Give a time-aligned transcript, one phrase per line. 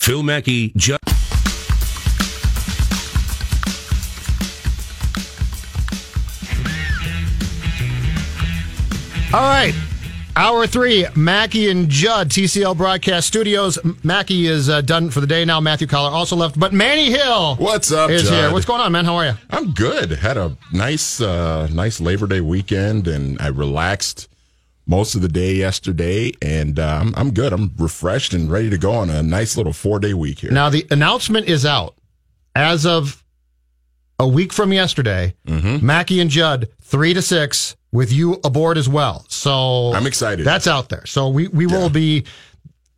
[0.00, 1.00] Phil Mackey, Judd.
[9.32, 9.74] All right.
[10.36, 13.78] Hour three, Mackey and Judd, TCL Broadcast Studios.
[13.78, 15.60] M- Mackey is uh, done for the day now.
[15.60, 18.32] Matthew Coller also left, but Manny Hill What's up, is Judd?
[18.32, 18.52] here.
[18.52, 19.06] What's going on, man?
[19.06, 19.32] How are you?
[19.48, 20.10] I'm good.
[20.10, 24.28] Had a nice, uh, nice Labor Day weekend, and I relaxed
[24.86, 27.52] most of the day yesterday, and uh, I'm, I'm good.
[27.52, 30.50] I'm refreshed and ready to go on a nice little four day week here.
[30.52, 31.94] Now, the announcement is out.
[32.54, 33.22] As of
[34.18, 35.84] a week from yesterday, Mm-hmm.
[35.84, 39.26] Mackey and Judd, three to six, with you aboard as well.
[39.28, 40.46] So I'm excited.
[40.46, 41.04] That's out there.
[41.06, 42.24] So we, we will be.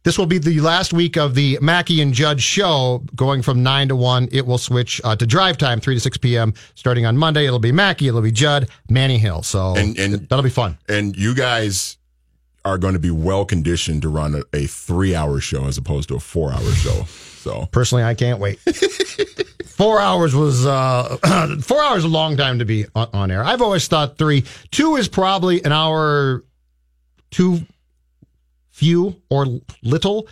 [0.09, 3.89] This will be the last week of the Mackey and Judd show, going from nine
[3.89, 4.27] to one.
[4.33, 6.55] It will switch uh, to drive time, three to six p.m.
[6.77, 7.45] starting on Monday.
[7.45, 9.43] It'll be Mackey, it'll be Judd, Manny Hill.
[9.43, 10.79] So And- and- that'll be fun.
[10.89, 11.99] and you guys
[12.65, 16.09] are going to be well conditioned to run a, a three hour show as opposed
[16.09, 17.05] to a four hour show.
[17.05, 18.61] So Personally, I can't wait.
[19.67, 21.19] four hours was uh,
[21.63, 23.45] four hours a long time to be on, on air.
[23.45, 24.45] I've always thought three.
[24.71, 26.45] Two is probably an hour
[27.31, 27.61] too
[28.79, 29.47] few or
[29.83, 30.29] little.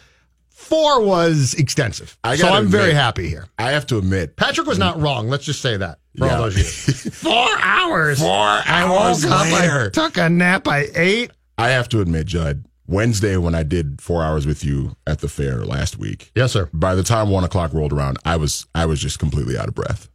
[0.49, 2.17] Four was extensive.
[2.25, 3.47] I so I'm very happy here.
[3.59, 5.03] I have to admit, Patrick was not mm.
[5.03, 5.29] wrong.
[5.29, 6.37] Let's just say that for Yeah.
[6.37, 7.15] all those years.
[7.23, 8.21] Four hours.
[8.21, 9.47] four I hours woke up.
[9.53, 10.67] I took a nap.
[10.67, 11.31] I ate.
[11.59, 15.29] I have to admit, Judd, Wednesday when I did four hours with you at the
[15.29, 16.71] fair last week, Yes, sir.
[16.73, 19.75] by the time one o'clock rolled around, I was I was just completely out of
[19.75, 20.09] breath.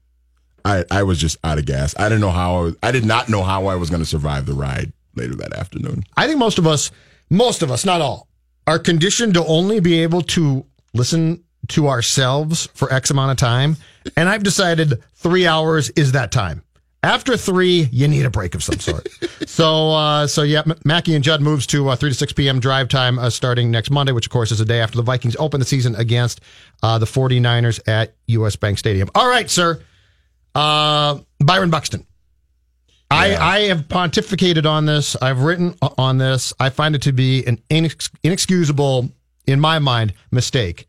[0.66, 1.94] I I was just out of gas.
[1.98, 4.08] I didn't know how I, was, I did not know how I was going to
[4.08, 6.04] survive the ride later that afternoon.
[6.18, 6.92] I think most of us,
[7.32, 8.28] most of us, not all,
[8.68, 13.78] are conditioned to only be able to listen to ourselves for X amount of time.
[14.16, 16.64] And I've decided three hours is that time.
[17.04, 19.08] After three, you need a break of some sort.
[19.48, 22.60] so, uh, so yeah, M- Mackey and Judd moves to uh, 3 to 6 p.m.
[22.60, 25.36] drive time uh, starting next Monday, which of course is the day after the Vikings
[25.38, 26.42] open the season against
[26.84, 29.10] uh, the 49ers at US Bank Stadium.
[29.16, 29.82] All right, sir.
[30.54, 32.06] Uh, Byron Buxton.
[33.12, 35.16] I, I have pontificated on this.
[35.22, 36.54] I've written on this.
[36.60, 39.10] I find it to be an inex- inexcusable,
[39.46, 40.86] in my mind, mistake.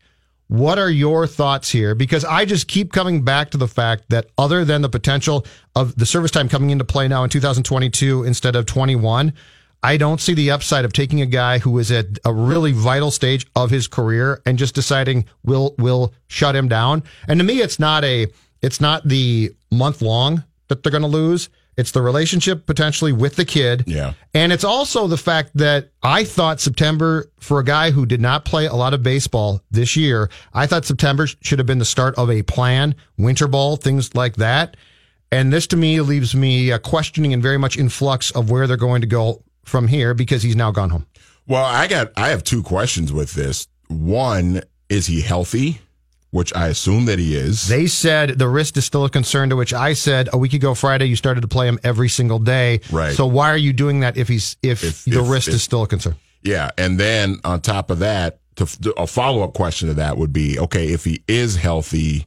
[0.47, 1.95] What are your thoughts here?
[1.95, 5.45] Because I just keep coming back to the fact that other than the potential
[5.75, 9.33] of the service time coming into play now in 2022 instead of 21,
[9.81, 13.11] I don't see the upside of taking a guy who is at a really vital
[13.11, 17.03] stage of his career and just deciding we'll we'll shut him down.
[17.27, 18.27] And to me, it's not a
[18.61, 21.49] it's not the month long that they're going to lose.
[21.77, 23.83] It's the relationship potentially with the kid.
[23.87, 24.13] Yeah.
[24.33, 28.45] And it's also the fact that I thought September, for a guy who did not
[28.45, 32.15] play a lot of baseball this year, I thought September should have been the start
[32.15, 34.77] of a plan, winter ball, things like that.
[35.31, 38.67] And this to me leaves me uh, questioning and very much in flux of where
[38.67, 41.07] they're going to go from here because he's now gone home.
[41.47, 43.67] Well, I got I have two questions with this.
[43.87, 45.81] One, is he healthy?
[46.33, 47.67] Which I assume that he is.
[47.67, 50.73] They said the wrist is still a concern, to which I said a week ago
[50.73, 52.81] Friday you started to play him every single day.
[52.91, 53.13] Right.
[53.15, 55.61] So why are you doing that if he's if, If- the if- wrist if- is
[55.61, 56.15] still a concern?
[56.41, 60.33] Yeah, and then on top of that, to, a follow up question to that would
[60.33, 62.25] be: Okay, if he is healthy,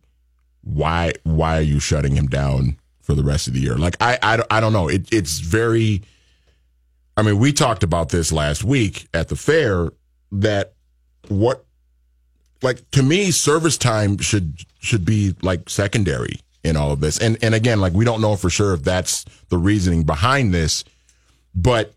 [0.63, 3.75] why why are you shutting him down for the rest of the year?
[3.77, 4.87] Like I I, don't- I don't know.
[4.89, 6.03] It, it's very.
[7.17, 9.91] I mean, we talked about this last week at the fair.
[10.33, 10.75] That
[11.29, 11.66] what,
[12.63, 17.19] like to me, service time should should be like secondary in all of this.
[17.19, 20.85] And and again, like we don't know for sure if that's the reasoning behind this,
[21.55, 21.95] but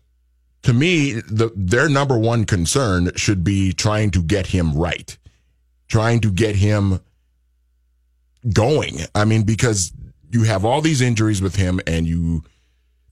[0.62, 5.16] to me, the their number one concern should be trying to get him right,
[5.88, 7.00] trying to get him
[8.52, 8.98] going.
[9.14, 9.92] I mean, because
[10.30, 12.44] you have all these injuries with him, and you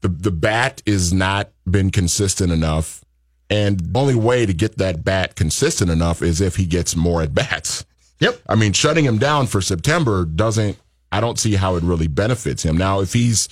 [0.03, 3.05] the the bat is not been consistent enough,
[3.50, 7.23] and the only way to get that bat consistent enough is if he gets more
[7.23, 7.85] at bats.
[8.21, 8.41] Yep.
[8.49, 10.77] I mean, shutting him down for September doesn't.
[11.11, 12.77] I don't see how it really benefits him.
[12.77, 13.49] Now, if he's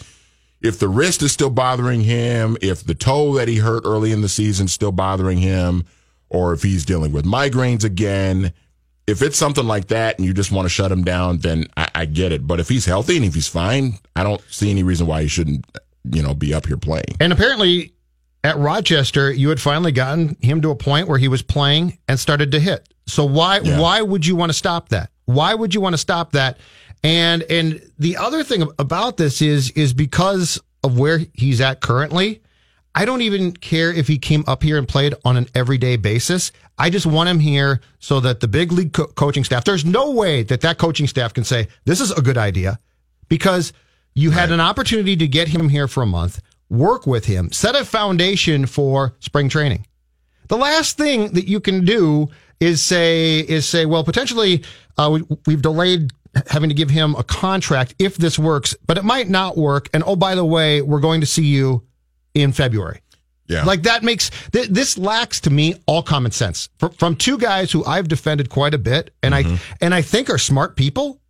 [0.61, 4.21] if the wrist is still bothering him, if the toe that he hurt early in
[4.21, 5.85] the season is still bothering him,
[6.29, 8.53] or if he's dealing with migraines again,
[9.07, 11.89] if it's something like that and you just want to shut him down, then I,
[11.95, 12.47] I get it.
[12.47, 15.29] But if he's healthy and if he's fine, I don't see any reason why he
[15.29, 15.65] shouldn't,
[16.11, 17.17] you know, be up here playing.
[17.21, 17.93] And apparently
[18.47, 22.19] at Rochester, you had finally gotten him to a point where he was playing and
[22.19, 22.89] started to hit.
[23.07, 23.79] So why Yeah.
[23.81, 25.11] why would you want to stop that?
[25.25, 26.59] Why would you want to stop that?
[27.03, 32.41] And and the other thing about this is is because of where he's at currently.
[32.95, 36.51] I don't even care if he came up here and played on an everyday basis.
[36.79, 39.65] I just want him here so that the big league co- coaching staff.
[39.65, 42.79] There's no way that that coaching staff can say this is a good idea
[43.29, 43.73] because
[44.15, 47.77] you had an opportunity to get him here for a month, work with him, set
[47.77, 49.87] a foundation for spring training.
[50.49, 52.29] The last thing that you can do
[52.61, 54.65] is say is say, well, potentially
[54.97, 56.13] uh, we, we've delayed
[56.49, 59.89] having to give him a contract if this works, but it might not work.
[59.95, 61.85] And oh, by the way, we're going to see you
[62.35, 63.01] in February.
[63.49, 63.65] Yeah.
[63.65, 67.71] Like that makes th- this lacks to me all common sense Fr- from two guys
[67.71, 71.21] who I've defended quite a bit, and I and I think are smart people.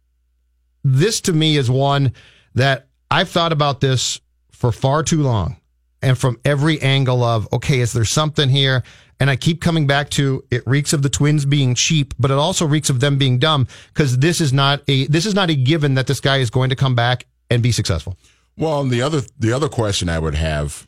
[0.82, 2.12] This to me is one
[2.54, 4.20] that I've thought about this
[4.56, 5.56] for far too long,
[6.02, 8.82] and from every angle of okay, is there something here?
[9.18, 12.34] And I keep coming back to it reeks of the twins being cheap, but it
[12.34, 15.54] also reeks of them being dumb because this is not a this is not a
[15.54, 18.16] given that this guy is going to come back and be successful.
[18.56, 20.86] Well, the other the other question I would have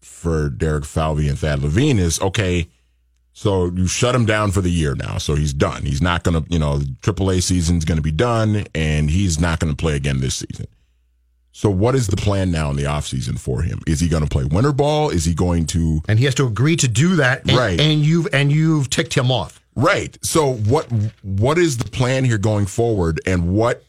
[0.00, 2.68] for Derek Falvey and Thad Levine is okay.
[3.32, 5.84] So you shut him down for the year now, so he's done.
[5.84, 9.60] He's not going to, you know, AAA season's going to be done, and he's not
[9.60, 10.66] going to play again this season.
[11.52, 13.80] So what is the plan now in the offseason for him?
[13.86, 15.10] Is he going to play winter ball?
[15.10, 17.80] Is he going to And he has to agree to do that, and, Right.
[17.80, 19.60] And you've and you've ticked him off.
[19.74, 20.16] Right.
[20.22, 20.86] So what
[21.22, 23.84] what is the plan here going forward and what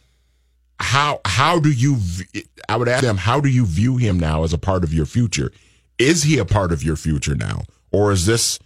[0.79, 1.97] how how do you
[2.67, 5.05] I would ask them how do you view him now as a part of your
[5.05, 5.51] future?
[5.99, 8.57] Is he a part of your future now or is this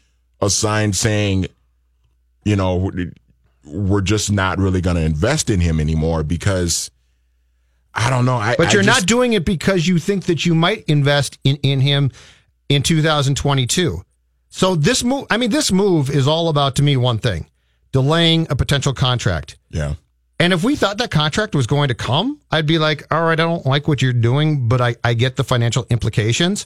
[0.42, 1.48] a sign saying
[2.46, 2.92] you know
[3.66, 6.92] we're just not really going to invest in him anymore because
[7.96, 8.36] I don't know.
[8.38, 11.56] I, But you're just- not doing it because you think that you might invest in,
[11.58, 12.12] in him
[12.70, 14.04] in 2022.
[14.50, 17.50] So this move, I mean, this move is all about to me one thing:
[17.92, 19.58] delaying a potential contract.
[19.70, 19.96] Yeah.
[20.40, 23.40] And if we thought that contract was going to come, I'd be like, all right,
[23.40, 26.66] I don't like what you're doing, but I, I get the financial implications.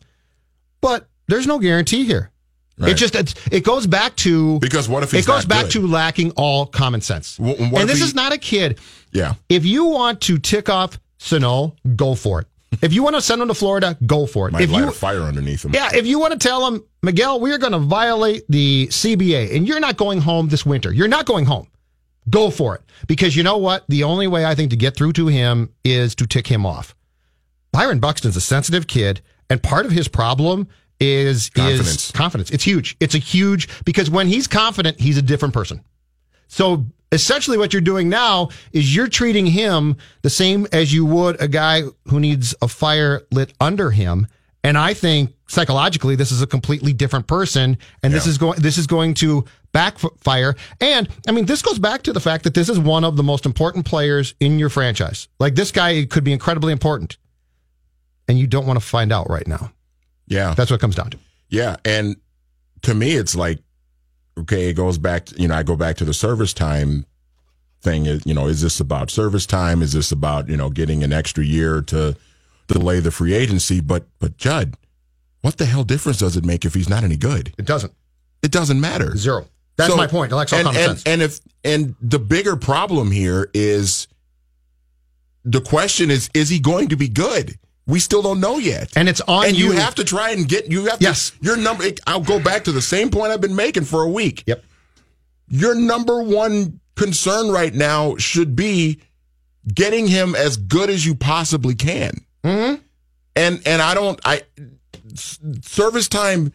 [0.81, 2.31] But there's no guarantee here.
[2.79, 2.91] Right.
[2.91, 5.71] It just it's, it goes back to Because what if it goes back good?
[5.73, 7.37] to lacking all common sense.
[7.37, 8.79] What and this he- is not a kid.
[9.11, 9.33] Yeah.
[9.49, 12.47] If you want to tick off Sano, go for it.
[12.81, 14.51] If you want to send him to Florida, go for it.
[14.53, 15.73] Might if light you a fire underneath him.
[15.73, 19.55] yeah, if you want to tell him, Miguel, we are going to violate the CBA
[19.55, 20.91] and you're not going home this winter.
[20.93, 21.67] You're not going home.
[22.29, 22.81] Go for it.
[23.07, 23.85] Because you know what?
[23.89, 26.95] The only way I think to get through to him is to tick him off.
[27.71, 30.67] Byron Buxton's a sensitive kid, and part of his problem
[30.99, 32.05] is Confidence.
[32.07, 32.51] is confidence.
[32.51, 32.97] It's huge.
[32.99, 35.83] It's a huge because when he's confident, he's a different person.
[36.47, 41.41] So essentially what you're doing now is you're treating him the same as you would
[41.41, 44.27] a guy who needs a fire lit under him.
[44.63, 48.77] And I think psychologically this is a completely different person and this is going this
[48.77, 50.55] is going to backfire.
[50.81, 53.23] And I mean this goes back to the fact that this is one of the
[53.23, 55.27] most important players in your franchise.
[55.39, 57.17] Like this guy could be incredibly important.
[58.27, 59.71] And you don't want to find out right now.
[60.27, 60.53] Yeah.
[60.53, 61.17] That's what it comes down to.
[61.49, 62.15] Yeah, and
[62.83, 63.59] to me, it's like
[64.37, 65.25] okay, it goes back.
[65.27, 67.05] To, you know, I go back to the service time
[67.81, 68.05] thing.
[68.05, 69.81] You know, is this about service time?
[69.81, 72.15] Is this about you know getting an extra year to
[72.67, 73.79] delay the free agency?
[73.81, 74.75] But but Judd,
[75.41, 77.53] what the hell difference does it make if he's not any good?
[77.57, 77.93] It doesn't.
[78.41, 79.15] It doesn't matter.
[79.17, 79.45] Zero.
[79.75, 80.31] That's So- my point.
[80.31, 81.03] It lacks all and, common and, sense.
[81.05, 84.07] And if and the bigger problem here is
[85.45, 87.57] the question is is he going to be good?
[87.89, 88.95] We still don't know yet.
[88.95, 89.67] And it's on and you.
[89.67, 89.71] you.
[89.71, 91.31] have to try and get you have Yes.
[91.31, 94.07] to your number I'll go back to the same point I've been making for a
[94.07, 94.43] week.
[94.45, 94.63] Yep.
[95.49, 98.99] Your number one concern right now should be
[99.73, 102.11] getting him as good as you possibly can.
[102.43, 102.75] Mm-hmm.
[103.35, 104.43] And and I don't I
[105.15, 106.53] service time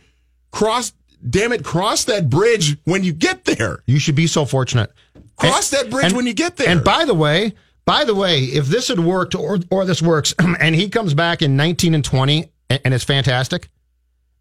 [0.52, 0.92] cross
[1.28, 3.82] damn it cross that bridge when you get there.
[3.86, 4.92] You should be so fortunate.
[5.36, 6.68] Cross that bridge when you get there.
[6.68, 10.34] And by the way, by the way, if this had worked or or this works,
[10.60, 13.68] and he comes back in 19 and 20 and, and it's fantastic.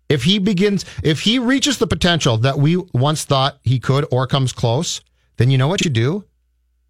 [0.09, 4.27] If he begins, if he reaches the potential that we once thought he could or
[4.27, 5.01] comes close,
[5.37, 6.25] then you know what you do?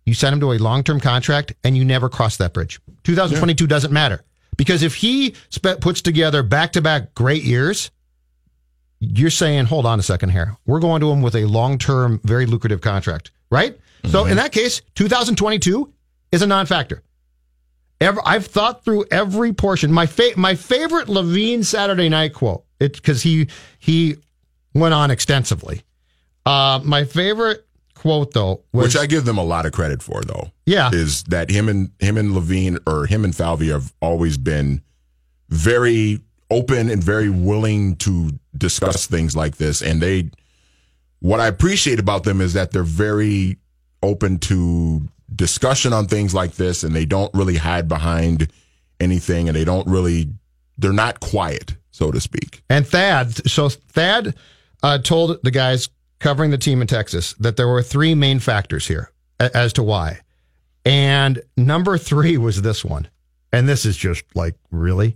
[0.06, 2.80] You send him to a long term contract and you never cross that bridge.
[3.04, 4.24] 2022 doesn't matter
[4.58, 7.92] because if he spe- puts together back to back great years,
[9.00, 10.56] you're saying, hold on a second here.
[10.66, 13.78] We're going to him with a long term, very lucrative contract, right?
[14.06, 14.32] So mm-hmm.
[14.32, 15.94] in that case, 2022
[16.34, 17.04] is a non-factor.
[18.02, 19.92] Ever, I've thought through every portion.
[19.92, 23.48] My fa- my favorite Levine Saturday night quote, it's because he
[23.80, 24.18] he
[24.74, 25.84] went on extensively.
[26.46, 30.22] Uh, my favorite quote though was Which I give them a lot of credit for,
[30.24, 30.52] though.
[30.66, 30.90] Yeah.
[30.92, 34.82] is that him and him and Levine or him and Falvey have always been
[35.50, 39.82] very open and very willing to discuss things like this.
[39.82, 40.32] And they,
[41.20, 43.58] what I appreciate about them is that they're very
[44.02, 48.52] open to discussion on things like this, and they don't really hide behind
[49.00, 50.30] anything, and they don't really,
[50.78, 52.64] they're not quiet, so to speak.
[52.70, 54.36] And Thad, so Thad
[54.82, 58.88] uh, told the guys covering the team in Texas that there were three main factors
[58.88, 60.22] here as to why.
[60.86, 63.10] And number three was this one.
[63.52, 65.16] And this is just like, really?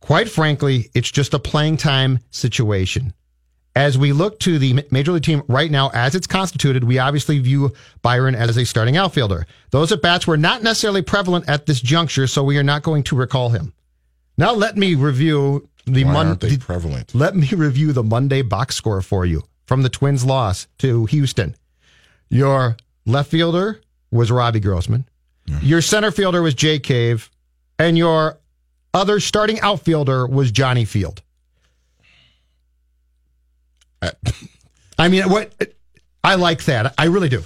[0.00, 3.12] Quite frankly, it's just a playing time situation.
[3.78, 7.38] As we look to the major league team right now, as it's constituted, we obviously
[7.38, 9.46] view Byron as a starting outfielder.
[9.70, 13.04] Those at bats were not necessarily prevalent at this juncture, so we are not going
[13.04, 13.72] to recall him.
[14.36, 17.14] Now, let me review the Why Mon- aren't they prevalent?
[17.14, 21.54] let me review the Monday box score for you from the Twins' loss to Houston.
[22.30, 23.80] Your left fielder
[24.10, 25.08] was Robbie Grossman.
[25.62, 27.30] Your center fielder was Jake Cave.
[27.78, 28.40] And your
[28.92, 31.22] other starting outfielder was Johnny Field.
[34.98, 35.52] I mean, what
[36.22, 36.94] I like that.
[36.98, 37.42] I really do.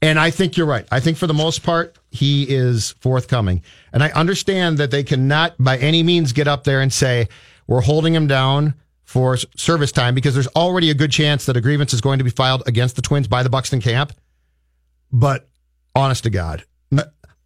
[0.00, 0.86] And I think you're right.
[0.90, 3.62] I think for the most part, he is forthcoming.
[3.92, 7.28] And I understand that they cannot by any means get up there and say,
[7.68, 11.60] we're holding him down for service time because there's already a good chance that a
[11.60, 14.12] grievance is going to be filed against the Twins by the Buxton camp.
[15.12, 15.48] But
[15.94, 16.64] honest to God,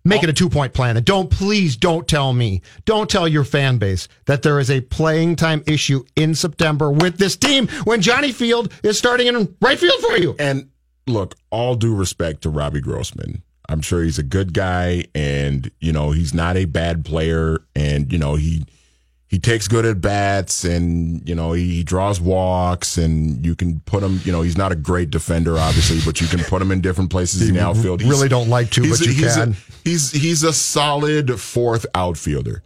[0.07, 0.97] make it a two point plan.
[0.97, 4.81] And don't, please don't tell me, don't tell your fan base that there is a
[4.81, 9.79] playing time issue in September with this team when Johnny Field is starting in right
[9.79, 10.35] field for you.
[10.39, 10.71] And
[11.07, 13.43] look, all due respect to Robbie Grossman.
[13.69, 18.13] I'm sure he's a good guy and, you know, he's not a bad player and,
[18.13, 18.65] you know, he
[19.29, 24.03] he takes good at bats and, you know, he draws walks and you can put
[24.03, 26.81] him, you know, he's not a great defender obviously, but you can put him in
[26.81, 28.01] different places in the outfield.
[28.01, 29.51] He's- really don't like to, but a- you he's can.
[29.53, 32.63] A, he's he's a solid fourth outfielder.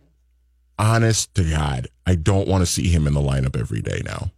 [0.79, 4.31] Honest to God, I don't want to see him in the lineup every day now.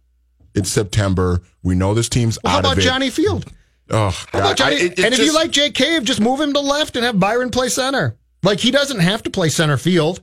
[0.53, 1.41] It's September.
[1.63, 2.77] We know this team's Well, how about.
[2.79, 3.45] Johnny Field?
[3.89, 4.75] Oh, How about Johnny?
[4.75, 7.05] I- it- it and if you like Jake Cave, just move him to left and
[7.05, 8.15] have Byron play center.
[8.43, 10.21] Like he doesn't have to play center field.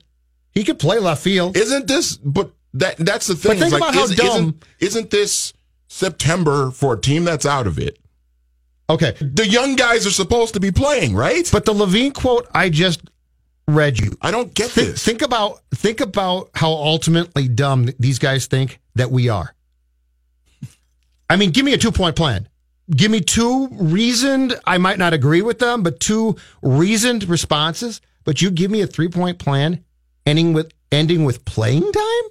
[0.52, 1.56] He could play left field.
[1.56, 2.16] isn't this?
[2.16, 3.50] But that that's the thing.
[3.52, 5.52] But think It's about how dumb- Isn't, isn't this
[5.88, 7.98] September for a team that's out of it?
[8.88, 11.48] Okay, The young guys are supposed to be playing, right?
[11.52, 13.00] but the Levine quote I just
[13.68, 14.16] read you.
[14.20, 15.04] I don't get Think, this.
[15.04, 19.54] think about think about how ultimately dumb these guys think that we are.
[21.28, 22.48] I mean, give me a two point plan.
[22.90, 24.58] Give me two reasoned.
[24.66, 28.00] I might not agree with them, but two reasoned responses.
[28.24, 29.84] But you give me a three point plan,
[30.30, 32.22] ending with ending with playing time,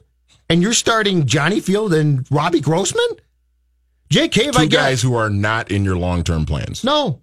[0.50, 3.06] and you're starting Johnny Field and Robbie Grossman.
[4.10, 4.80] Jake Cave, I Two guess.
[4.82, 6.84] guys who are not in your long term plans.
[6.84, 7.22] No,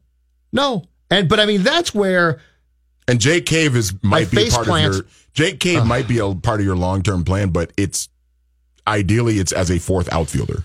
[0.52, 2.40] no, and but I mean that's where
[3.08, 6.34] And Jake Cave is might be part plants- of your Jake Cave might be a
[6.34, 8.08] part of your long term plan, but it's
[8.86, 10.62] ideally it's as a fourth outfielder.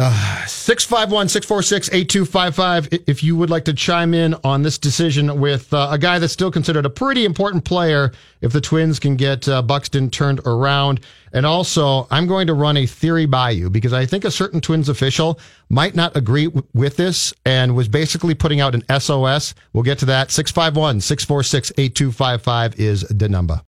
[0.00, 2.88] 651 646 8255.
[3.06, 6.32] If you would like to chime in on this decision with uh, a guy that's
[6.32, 11.00] still considered a pretty important player if the Twins can get uh, Buxton turned around.
[11.34, 14.62] And also, I'm going to run a theory by you because I think a certain
[14.62, 15.38] Twins official
[15.68, 19.54] might not agree w- with this and was basically putting out an SOS.
[19.74, 20.30] We'll get to that.
[20.30, 23.60] 651 646 8255 is the number.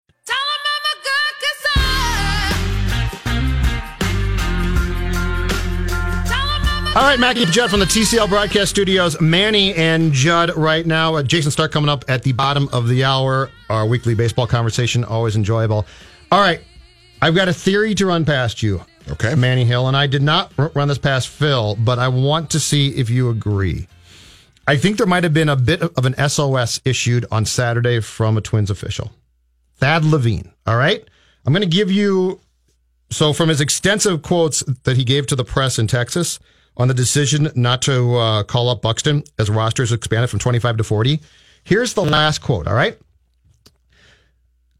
[6.97, 9.21] All right, Mackey and Judd from the TCL Broadcast Studios.
[9.21, 11.15] Manny and Judd right now.
[11.15, 13.49] Uh, Jayson Stark coming up at the bottom of the hour.
[13.69, 15.87] Our weekly baseball conversation, always enjoyable.
[16.33, 16.61] All right,
[17.23, 18.85] I've got a theory to run past you.
[19.09, 19.37] Okay.
[19.37, 22.61] Manny Hill, and I did not r- run this past Phil, but I want to
[22.61, 23.87] see if you agree.
[24.67, 28.37] I think there might have been a bit of an SOS issued on Saturday from
[28.37, 29.13] a Twins official,
[29.77, 30.51] Thad Levine.
[30.67, 31.05] All right,
[31.47, 32.41] I'm going to give you
[33.11, 36.41] so, from his extensive quotes that he gave to the press in Texas
[36.77, 40.85] on the decision not to uh, call up Buxton as rosters expanded from 25 to
[40.85, 41.21] 40,
[41.65, 42.67] here's the last quote.
[42.67, 42.99] All right.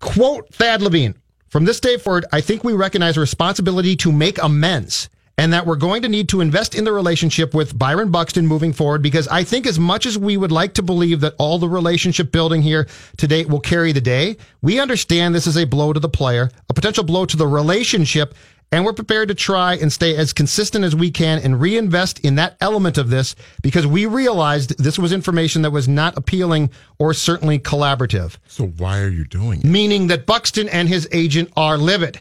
[0.01, 1.15] Quote Thad Levine
[1.49, 5.65] From this day forward, I think we recognize a responsibility to make amends and that
[5.65, 9.27] we're going to need to invest in the relationship with Byron Buxton moving forward because
[9.29, 12.61] I think as much as we would like to believe that all the relationship building
[12.61, 16.11] here to date will carry the day, we understand this is a blow to the
[16.11, 18.35] player, a potential blow to the relationship,
[18.73, 22.37] And we're prepared to try and stay as consistent as we can and reinvest in
[22.37, 27.13] that element of this because we realized this was information that was not appealing or
[27.13, 29.65] certainly collaborative, So why are you doing it?
[29.67, 32.21] meaning that Buxton and his agent are livid.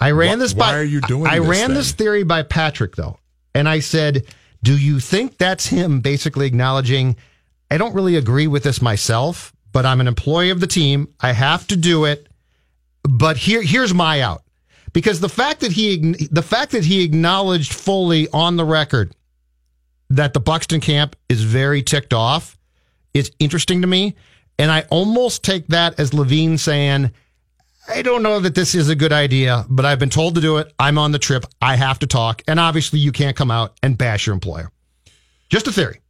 [0.00, 1.74] I ran this why are you doing I this ran then?
[1.76, 3.18] this theory by Patrick though.
[3.54, 4.24] And I said,
[4.62, 7.16] "Do you think that's him basically acknowledging
[7.70, 11.08] I don't really agree with this myself, but I'm an employee of the team.
[11.20, 12.28] I have to do it.
[13.08, 14.42] But here here's my out."
[14.92, 19.14] Because the fact that he the fact that he acknowledged fully on the record
[20.10, 22.56] that the Buxton camp is very ticked off
[23.12, 24.14] is interesting to me.
[24.58, 27.10] And I almost take that as Levine saying,
[27.88, 30.56] I don't know that this is a good idea, but I've been told to do
[30.58, 30.72] it.
[30.78, 31.44] I'm on the trip.
[31.60, 32.42] I have to talk.
[32.48, 34.70] And obviously, you can't come out and bash your employer.
[35.48, 36.00] Just a theory.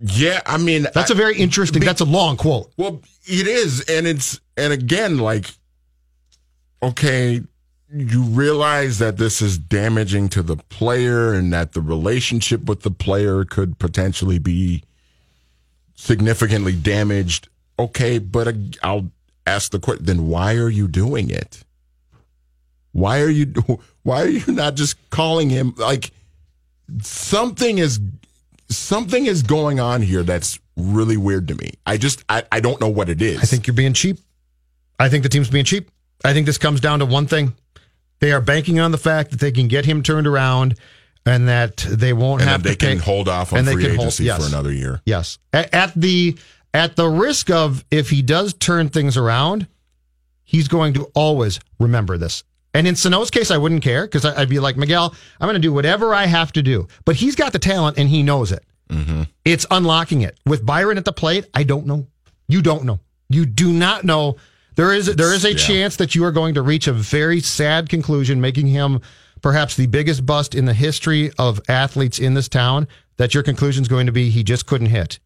[0.00, 2.72] Yeah, I mean That's a a very interesting, that's a long quote.
[2.76, 5.50] Well, it is, and it's and again, like,
[6.88, 7.42] okay,
[7.92, 12.90] you realize that this is damaging to the player, and that the relationship with the
[12.90, 14.82] player could potentially be
[15.94, 17.48] significantly damaged.
[17.78, 19.10] Okay, but I'll
[19.46, 21.64] ask the question: Then why are you doing it?
[22.92, 23.52] Why are you?
[24.02, 25.72] Why are you not just calling him?
[25.78, 26.10] Like
[27.00, 27.98] something is
[28.68, 31.72] something is going on here that's really weird to me.
[31.86, 33.38] I just I, I don't know what it is.
[33.38, 34.18] I think you're being cheap.
[34.98, 35.90] I think the team's being cheap.
[36.24, 37.54] I think this comes down to one thing.
[38.20, 40.76] They are banking on the fact that they can get him turned around
[41.26, 42.92] and that they won't and have they to pay.
[42.92, 44.42] can hold off on and they free can hold- agency yes.
[44.42, 45.00] for another year.
[45.04, 45.38] Yes.
[45.52, 46.36] At, at the
[46.72, 49.66] at the risk of if he does turn things around,
[50.42, 52.44] he's going to always remember this.
[52.74, 55.14] And in Sano's case, I wouldn't care because I'd be like Miguel.
[55.40, 56.88] I'm going to do whatever I have to do.
[57.04, 58.64] But he's got the talent and he knows it.
[58.88, 59.22] Mm-hmm.
[59.44, 61.46] It's unlocking it with Byron at the plate.
[61.54, 62.08] I don't know.
[62.48, 62.98] You don't know.
[63.28, 64.36] You do not know.
[64.76, 65.58] There is there is a yeah.
[65.58, 69.00] chance that you are going to reach a very sad conclusion, making him
[69.40, 72.88] perhaps the biggest bust in the history of athletes in this town.
[73.16, 75.20] That your conclusion is going to be he just couldn't hit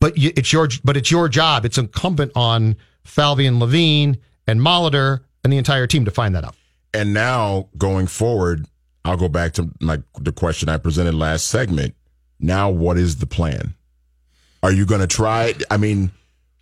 [0.00, 1.64] but you, it's your but it's your job.
[1.64, 6.44] It's incumbent on Falvey and Levine and Molitor and the entire team to find that
[6.44, 6.54] out.
[6.92, 8.66] And now going forward,
[9.04, 11.94] I'll go back to my the question I presented last segment.
[12.38, 13.74] Now, what is the plan?
[14.62, 15.54] Are you going to try?
[15.70, 16.10] I mean,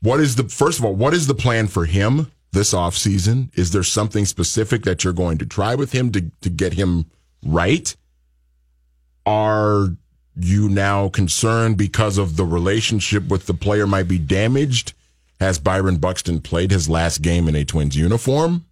[0.05, 0.95] what is the first of all?
[0.95, 3.57] What is the plan for him this offseason?
[3.59, 7.07] Is there something specific that you're going to try with him to to get him
[7.45, 7.97] right?
[9.25, 9.89] Are
[10.37, 14.93] you now concerned because of the relationship with the player might be damaged?
[15.41, 18.67] Has Byron Buxton played his last game in a Twins uniform?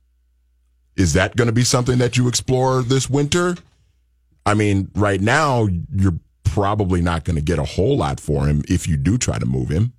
[0.97, 3.57] Is that going to be something that you explore this winter?
[4.45, 8.63] I mean, right now, you're probably not going to get a whole lot for him
[8.69, 9.95] if you do try to move him.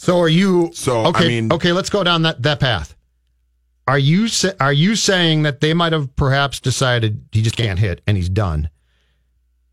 [0.00, 0.70] So are you?
[0.72, 2.96] So, I okay, mean- okay, let's go down that that path.
[3.86, 8.00] Are you are you saying that they might have perhaps decided he just can't hit
[8.06, 8.70] and he's done?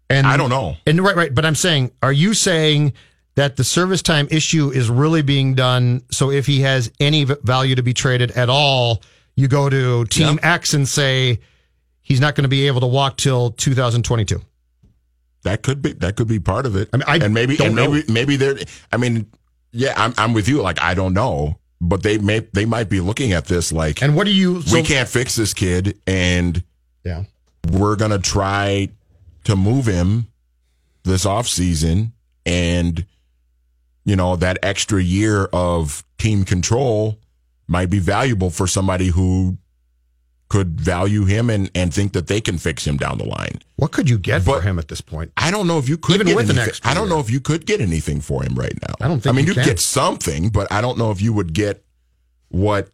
[0.09, 0.75] And I don't know.
[0.85, 1.33] And right, right.
[1.33, 2.91] But I'm saying, are you saying
[3.35, 6.01] that the service time issue is really being done?
[6.11, 9.03] So if he has any value to be traded at all,
[9.37, 11.39] you go to Team X and say
[12.01, 14.41] he's not going to be able to walk till 2022.
[15.43, 16.89] That could be that could be part of it.
[16.91, 18.57] I mean, I and maybe and maybe maybe they're.
[18.91, 19.27] I mean,
[19.77, 20.61] yeah, I'm I'm with you.
[20.61, 24.15] Like I don't know, but they may they might be looking at this like And
[24.15, 24.61] what do you?
[24.73, 26.63] we can't fix this kid, and
[27.05, 27.23] Yeah.
[27.71, 28.89] we're gonna try
[29.45, 30.27] to move him
[31.03, 32.11] this off season
[32.45, 33.05] and
[34.03, 37.17] you know that extra year of team control
[37.67, 39.57] might be valuable for somebody who
[40.49, 43.59] could value him and, and think that they can fix him down the line.
[43.75, 45.31] What could you get for him at this point?
[45.35, 46.69] I don't know if you could Even get with an anything.
[46.69, 48.93] extra I don't know if you could get anything for him right now.
[49.01, 49.65] I don't think I mean, you you'd can.
[49.65, 51.83] get something, but I don't know if you would get
[52.49, 52.89] what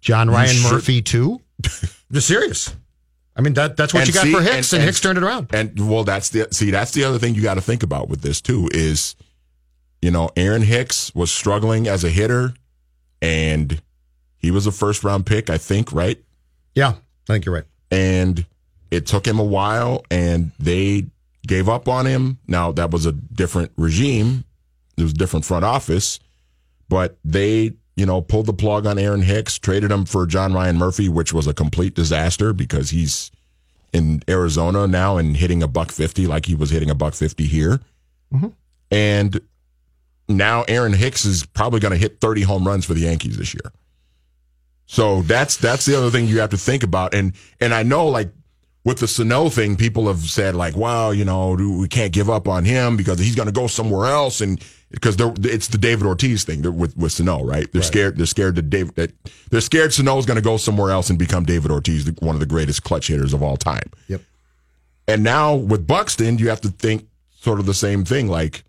[0.00, 1.40] John Ryan should- Murphy too?
[2.12, 2.74] Just serious.
[3.36, 5.18] I mean that that's what And you got see- for Hicks, and, and- Hicks turned
[5.18, 5.48] it around.
[5.52, 6.72] And well, that's the see.
[6.72, 9.14] That's the other thing you got to think about with this too is,
[10.02, 12.54] you know, Aaron Hicks was struggling as a hitter,
[13.22, 13.80] and
[14.36, 16.20] he was a first round pick, I think, right?
[16.78, 17.64] Yeah, I think you're right.
[17.90, 18.46] And
[18.92, 21.06] it took him a while, and they
[21.44, 22.38] gave up on him.
[22.46, 24.44] Now that was a different regime;
[24.96, 26.20] it was a different front office,
[26.88, 27.72] but they.
[27.96, 31.32] You know, pulled the plug on Aaron Hicks, traded him for John Ryan Murphy, which
[31.32, 33.32] was a complete disaster because he's
[33.92, 37.44] in Arizona now and hitting a buck 50 like he was hitting a buck 50
[37.46, 37.80] here.
[38.32, 38.50] Mm-hmm.
[38.92, 39.40] And
[40.28, 43.52] now Aaron Hicks is probably going to hit 30 home runs for the Yankees this
[43.52, 43.72] year.
[44.90, 48.08] So that's that's the other thing you have to think about and and I know
[48.08, 48.30] like
[48.88, 52.48] with the Sano thing, people have said like, "Wow, you know, we can't give up
[52.48, 56.44] on him because he's going to go somewhere else." And because it's the David Ortiz
[56.44, 57.70] thing with with Sano, right?
[57.70, 58.16] They're scared.
[58.16, 58.94] They're scared that David.
[58.94, 59.12] That,
[59.50, 62.40] they're scared Sano is going to go somewhere else and become David Ortiz, one of
[62.40, 63.90] the greatest clutch hitters of all time.
[64.06, 64.22] Yep.
[65.06, 68.28] And now with Buxton, you have to think sort of the same thing.
[68.28, 68.64] Like,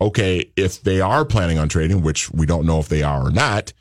[0.00, 3.30] okay, if they are planning on trading, which we don't know if they are or
[3.32, 3.72] not,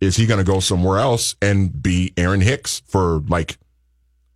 [0.00, 3.58] is he going to go somewhere else and be Aaron Hicks for like,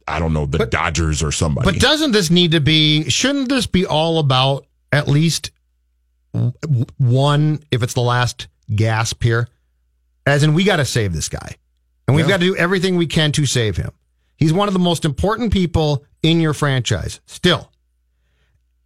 [0.09, 1.71] I don't know, the Dodgers or somebody?
[1.71, 3.09] But doesn't this need to be?
[3.09, 5.51] Shouldn't this be all about at least
[6.99, 7.63] one?
[7.71, 9.49] If it's the last gasp here,
[10.27, 11.57] as in we got to save this guy,
[12.07, 12.33] and we've Yeah.
[12.35, 13.91] got to do everything we can to save him.
[14.37, 17.21] He's one of the most important people in your franchise.
[17.27, 17.71] Still,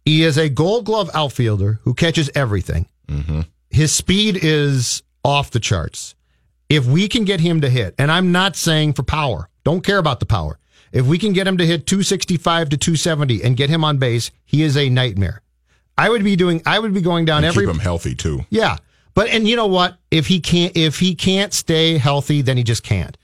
[0.05, 2.87] he is a Gold Glove outfielder who catches everything.
[3.07, 3.41] Mm-hmm.
[3.69, 6.15] His speed is off the charts.
[6.69, 9.97] If we can get him to hit, and I'm not saying for power, don't care
[9.97, 10.59] about the power.
[10.91, 14.31] If we can get him to hit 265 to 270 and get him on base,
[14.45, 15.41] he is a nightmare.
[15.97, 18.45] I would be doing, I would be going down and every, keep him healthy too.
[18.49, 18.77] yeah.
[19.13, 19.97] But, and you know what?
[20.11, 23.17] If he can't, if he can't stay healthy, then he just can't.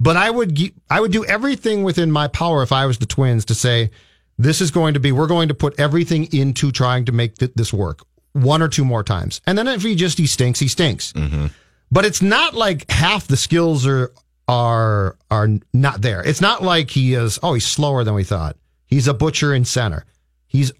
[0.00, 3.44] But I would, I would do everything within my power if I was the twins
[3.46, 3.90] to say,
[4.38, 7.52] this is going to be, we're going to put everything into trying to make th-
[7.54, 8.00] this work
[8.32, 9.40] one or two more times.
[9.46, 11.12] And then if he just, he stinks, he stinks.
[11.12, 11.46] Mm-hmm.
[11.90, 14.12] But it's not like half the skills are,
[14.48, 16.22] are, are not there.
[16.26, 18.56] It's not like he is, oh, he's slower than we thought.
[18.86, 20.04] He's a butcher in center.
[20.46, 20.72] He's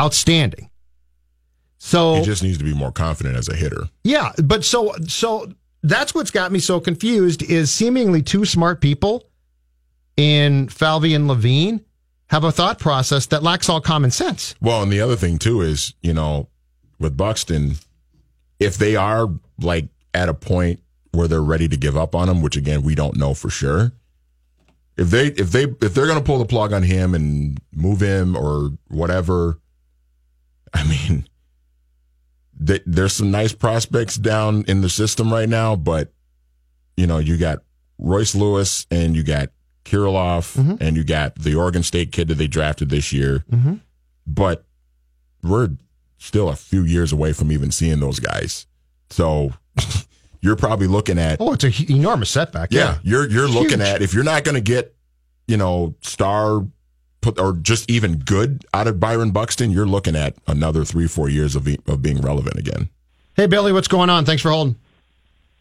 [0.00, 0.70] outstanding.
[1.78, 3.84] So He just needs to be more confident as a hitter.
[4.02, 9.24] yeah, but so so that's what's got me so confused is seemingly two smart people
[10.16, 11.84] in Falvey and Levine
[12.28, 14.54] have a thought process that lacks all common sense.
[14.60, 16.48] Well, and the other thing too is, you know,
[16.98, 17.76] with Buxton,
[18.58, 19.28] if they are
[19.60, 20.80] like at a point
[21.12, 23.92] where they're ready to give up on him, which again we don't know for sure.
[24.96, 28.00] If they if they if they're going to pull the plug on him and move
[28.00, 29.58] him or whatever,
[30.72, 31.28] I mean,
[32.66, 36.12] th- there's some nice prospects down in the system right now, but
[36.96, 37.58] you know, you got
[37.98, 39.50] Royce Lewis and you got
[39.84, 40.76] Kirilloff mm-hmm.
[40.80, 43.44] and you got the Oregon State kid that they drafted this year.
[43.50, 43.74] Mm-hmm.
[44.26, 44.64] But
[45.42, 45.70] we're
[46.18, 48.66] still a few years away from even seeing those guys.
[49.10, 49.52] So
[50.46, 52.68] you're probably looking at Oh, it's an enormous setback.
[52.72, 53.88] yeah, you're you're looking Huge.
[53.88, 54.94] at if you're not going to get,
[55.46, 56.64] you know, star
[57.20, 61.56] put or just even good out of Byron Buxton, you're looking at another 3-4 years
[61.56, 62.88] of be- of being relevant again.
[63.34, 64.24] Hey Billy, what's going on?
[64.24, 64.76] Thanks for holding.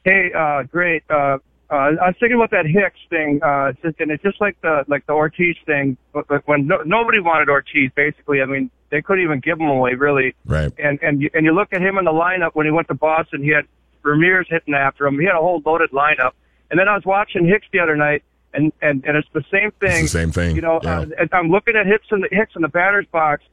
[0.05, 1.03] Hey, uh, great.
[1.09, 4.55] Uh, uh, I was thinking about that Hicks thing, uh, just, and it's just like
[4.61, 5.97] the like the Ortiz thing.
[6.13, 9.65] But, but when no, nobody wanted Ortiz, basically, I mean, they couldn't even give him
[9.67, 10.35] away, really.
[10.45, 10.71] Right.
[10.77, 12.93] And and you, and you look at him in the lineup when he went to
[12.93, 13.65] Boston, he had
[14.05, 15.19] Ramirez hitting after him.
[15.19, 16.31] He had a whole loaded lineup.
[16.71, 19.71] And then I was watching Hicks the other night, and and and it's the same
[19.79, 20.03] thing.
[20.03, 20.55] It's the same thing.
[20.55, 21.05] You know, Yeah.
[21.19, 23.43] uh, I'm looking at Hicks in the Hicks in the batter's box.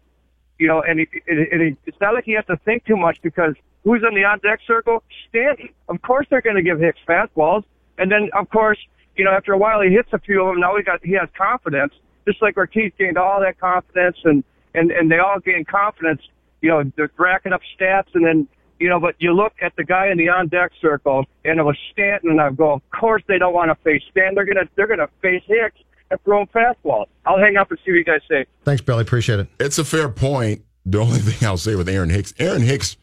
[0.59, 3.19] You know, and, he, and, he, it's not like he has to think too much
[3.23, 5.03] because who's in the on deck circle?
[5.29, 5.71] Stanton.
[5.89, 7.65] Of course, they're going to give Hicks fastballs,
[7.99, 8.79] and then of course,
[9.17, 10.61] you know, after a while he hits a few of them.
[10.61, 11.93] Now he got he has confidence,
[12.27, 16.23] just like Ortiz gained all that confidence, and and and they all gain confidence.
[16.61, 18.47] You know, they're racking up stats, and then
[18.83, 21.63] you know, but you look at the guy in the on deck circle, and it
[21.63, 24.35] was Stanton, and I go, of course they don't want to face Stanton.
[24.35, 25.79] They're gonna they're gonna face Hicks
[26.11, 27.07] and throw him fastballs.
[27.25, 28.45] I'll hang up and see what you guys say.
[28.65, 29.03] Thanks, Billy.
[29.03, 29.49] Appreciate it.
[29.61, 30.63] It's a fair point.
[30.85, 32.97] The only thing I'll say with Aaron Hicks, Aaron Hicks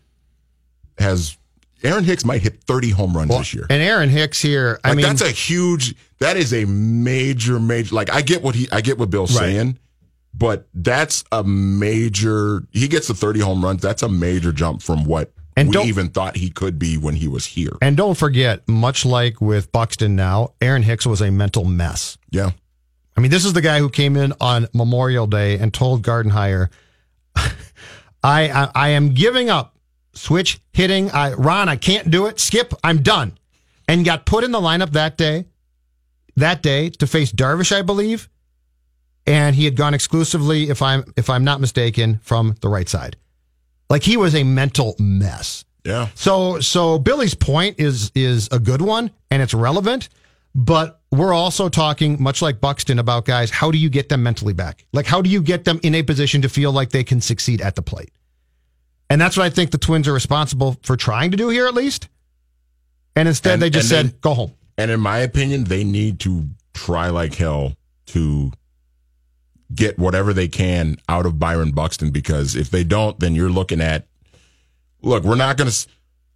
[0.97, 1.37] has
[1.83, 3.65] Aaron Hicks might hit 30 home runs this year.
[3.69, 4.79] And Aaron Hicks here.
[4.83, 5.95] I Like mean, that's a huge.
[6.19, 7.95] That is a major, major.
[7.95, 9.45] Like I get what he, I get what Bill's Right.
[9.53, 9.79] saying,
[10.33, 12.63] but that's a major.
[12.71, 13.81] He gets the thirty home runs.
[13.81, 17.15] That's a major jump from what And we don't- even thought he could be when
[17.15, 17.75] he was here.
[17.81, 22.17] and don't forget, much like with Buxton now, Aaron Hicks was a mental mess.
[22.31, 22.51] Yeah,
[23.17, 26.69] I mean, this is the guy who came in on Memorial Day and told Gardenhire,
[27.35, 27.51] I,
[28.23, 29.75] I I am giving up
[30.13, 31.09] switch hitting.
[31.11, 32.39] I Ron, I can't do it.
[32.39, 33.37] Skip, I'm done.
[33.87, 35.45] And got put in the lineup that day,
[36.35, 38.29] that day to face Darvish, I believe.
[39.25, 43.15] And he had gone exclusively, if I'm if I'm not mistaken, from the right side.
[43.89, 45.65] Like he was a mental mess.
[45.83, 46.09] yeah.
[46.15, 50.09] So so Billy's point is is a good one and it's relevant,
[50.55, 54.53] but we're also talking much like Buxton about guys, how do you get them mentally
[54.53, 54.85] back?
[54.93, 57.61] Like how do you get them in a position to feel like they can succeed
[57.61, 58.11] at the plate?
[59.09, 61.73] And that's what I think the Twins are responsible for trying to do here at
[61.73, 62.07] least.
[63.15, 66.19] And instead And- they just said, they- "Go home." And in my opinion, they need
[66.21, 67.73] to try like hell
[68.07, 68.51] to
[69.73, 73.81] get whatever they can out of Byron Buxton because if they don't, then you're looking
[73.81, 74.07] at
[75.01, 75.87] look, we're not going to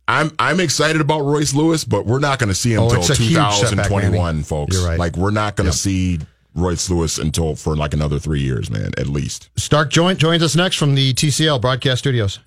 [0.08, 3.00] I'm I'm excited about Royce Lewis, but we're not going to see him Oh, until
[3.02, 4.76] it's a huge setback, 2021, folks.
[4.78, 5.00] You're right.
[5.00, 5.76] Like we're not going to Yep.
[5.76, 6.20] see
[6.56, 9.50] Royce Lewis until for like another three years, man, at least.
[9.56, 12.40] Stark joint joins us next from the TCL broadcast studios.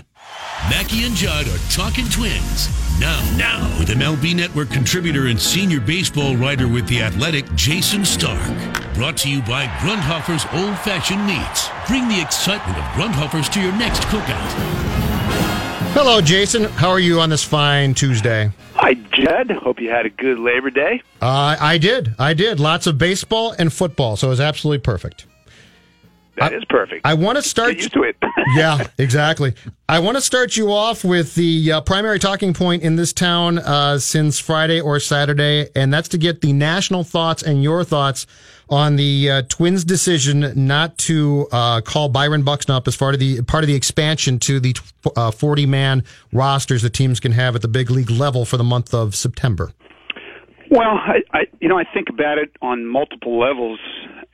[0.71, 2.69] Mackey and Judd are talking twins.
[2.99, 8.41] Now, now, with MLB Network contributor and senior baseball writer with The Athletic, Jayson Stark.
[8.95, 11.69] Brought to you by Grundhofer's Old Fashioned Meats.
[11.87, 14.51] Bring the excitement of Grundhofer's to your next cookout.
[15.93, 16.71] Hello, Jayson.
[16.71, 18.51] How are you on this fine Tuesday?
[18.77, 19.51] Hi, Jed.
[19.51, 21.03] Hope you had a good Labor Day.
[21.21, 22.15] Uh, I did.
[22.19, 22.59] I did.
[22.59, 25.27] Lots of baseball and football, so it was absolutely perfect.
[26.39, 27.07] That is perfect.
[27.07, 27.71] I want to start.
[27.71, 28.17] Get used to it.
[28.55, 29.55] yeah, exactly.
[29.89, 33.59] I want to start you off with the uh, primary talking point in this town
[33.59, 38.27] uh, since Friday or Saturday, and that's to get the national thoughts and your thoughts
[38.69, 43.21] on the uh, Twins' decision not to uh, call Byron Buxton up as part of
[43.21, 44.75] the part of the expansion to the
[45.35, 48.93] forty man rosters the teams can have at the big league level for the month
[48.93, 49.73] of September.
[50.71, 53.79] Well, I, I you know I think about it on multiple levels,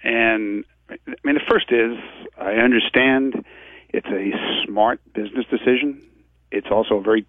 [0.02, 0.64] and
[1.06, 1.96] I mean the first is
[2.38, 3.44] I understand
[3.90, 4.32] it's a
[4.66, 6.02] smart business decision.
[6.50, 7.26] It's also a very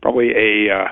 [0.00, 0.88] probably a uh,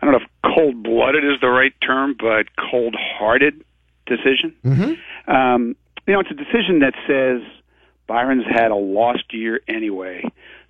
[0.00, 3.64] I don't know if cold blooded is the right term, but cold hearted
[4.06, 4.54] decision.
[4.64, 5.30] Mm-hmm.
[5.30, 7.42] Um, you know, it's a decision that says
[8.06, 10.24] Byron's had a lost year anyway.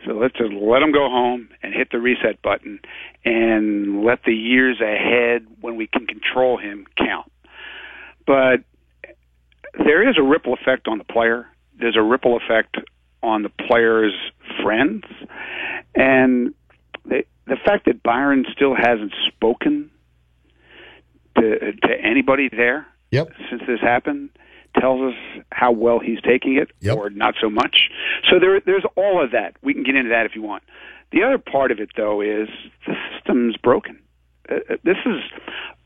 [0.04, 2.80] So let's just let him go home and hit the reset button
[3.24, 7.30] and let the years ahead when we can control him count.
[8.26, 8.64] But
[9.78, 11.46] there is a ripple effect on the player.
[11.78, 12.76] There's a ripple effect
[13.22, 14.14] on the player's
[14.62, 15.04] friends.
[15.94, 16.54] And
[17.04, 19.90] the, the fact that Byron still hasn't spoken
[21.36, 23.28] to, to anybody there Yep.
[23.48, 24.30] since this happened
[24.78, 26.96] tells us how well he's taking it Yep.
[26.96, 27.88] or not so much.
[28.30, 29.56] So there, there's all of that.
[29.62, 30.62] We can get into that if you want.
[31.10, 32.48] The other part of it, though, is
[32.86, 33.98] the system's broken.
[34.50, 35.22] Uh, uh, this is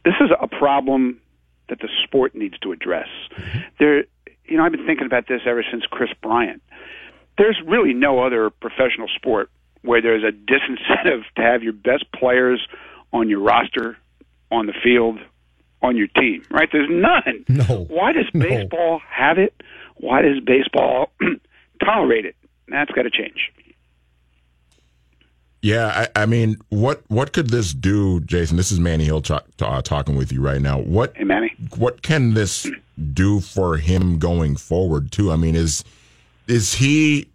[0.05, 1.20] this is a problem
[1.73, 3.09] that the sport needs to address.
[3.35, 3.59] Mm-hmm.
[3.79, 4.05] There,
[4.45, 6.63] you know, I've been thinking about this ever since Kris Bryant.
[7.39, 12.61] There's really no other professional sport where there's a disincentive to have your best players
[13.11, 13.97] on your roster,
[14.51, 15.19] on the field,
[15.81, 16.69] on your team, right?
[16.71, 17.45] There's none.
[17.49, 17.85] No.
[17.89, 18.41] Why does No.
[18.47, 19.55] baseball have it?
[19.97, 21.11] Why does baseball
[21.85, 22.37] tolerate it?
[22.69, 23.51] That's got to change.
[25.62, 28.57] Yeah, I, I mean, what what could this do, Jayson?
[28.57, 30.81] This is Manny Hill talk, uh, talking with you right now.
[30.81, 31.55] What Hey, Manny.
[31.77, 32.68] what can this
[33.14, 35.31] do for him going forward too?
[35.31, 35.85] I mean, is
[36.48, 37.29] is he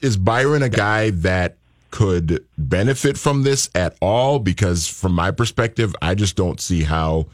[0.00, 1.56] is Byron a guy that
[1.90, 4.38] could benefit from this at all?
[4.38, 7.26] Because from my perspective, I just don't see how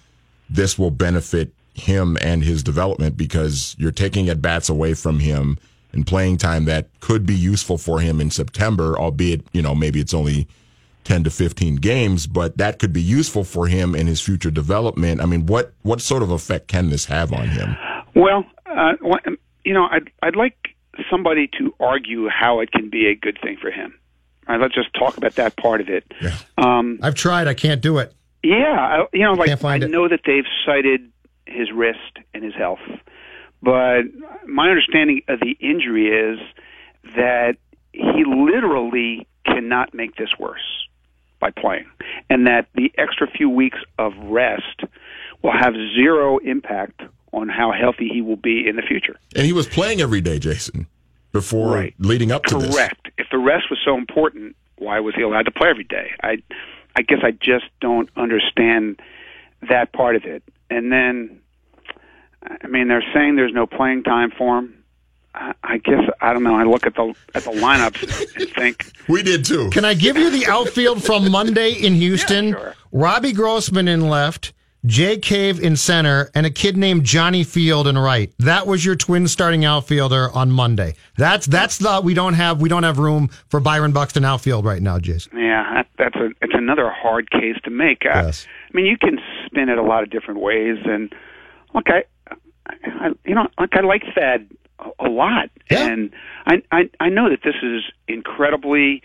[0.48, 5.58] this will benefit him and his development because you're taking at bats away from him
[5.92, 10.00] and playing time that could be useful for him in September, albeit, you know, maybe
[10.00, 10.46] it's only
[11.04, 15.20] 10 to 15 games, but that could be useful for him in his future development.
[15.20, 17.76] I mean, what, what sort of effect can this have on him?
[18.14, 18.92] Well, uh,
[19.64, 20.56] you know, I'd I'd like
[21.10, 23.98] somebody to argue how it can be a good thing for him.
[24.46, 26.04] All right, let's just talk about that part of it.
[26.20, 26.36] Yeah.
[26.56, 27.48] Um, I've tried.
[27.48, 28.14] I can't do it.
[28.42, 29.90] yeah, I, you know, like I it.
[29.90, 31.10] know that they've cited
[31.46, 32.80] his wrist and his health,
[33.62, 34.02] but
[34.46, 36.38] my understanding of the injury is
[37.16, 37.56] that
[37.92, 40.86] he literally cannot make this worse
[41.40, 41.86] by playing,
[42.28, 44.82] and that the extra few weeks of rest
[45.42, 47.00] will have zero impact
[47.32, 49.16] on how healthy he will be in the future.
[49.36, 50.86] And he was playing every day, Jayson,
[51.32, 51.94] before Right.
[51.98, 52.74] leading up to this.
[52.74, 53.10] Correct.
[53.18, 56.10] If the rest was so important, why was he allowed to play every day?
[56.22, 56.38] I,
[56.96, 59.00] I guess I just don't understand
[59.68, 60.42] that part of it.
[60.70, 61.40] And then,
[62.42, 64.74] I mean, they're saying there's no playing time for him.
[65.34, 66.54] I, I guess I don't know.
[66.56, 69.70] I look at the at the lineups and think, We did too.
[69.70, 72.48] Can I give you the outfield from Monday in Houston?
[72.48, 72.74] Yeah, sure.
[72.92, 74.52] Robbie Grossman in left,
[74.86, 78.32] Jake Cave in center, and a kid named Johnny Field in right.
[78.38, 80.94] That was your twin starting outfielder on Monday.
[81.16, 84.80] That's that's the we don't have we don't have room for Byron Buxton outfield right
[84.80, 85.36] now, Jayson.
[85.38, 88.06] yeah, that, that's a it's another hard case to make.
[88.06, 88.46] I, Yes.
[88.72, 91.12] I mean, you can spin it a lot of different ways, and
[91.74, 92.04] look, I,
[92.68, 95.86] I you know, like I like Thad a, a lot, Yeah.
[95.88, 96.10] and
[96.46, 99.02] I, I I know that this is incredibly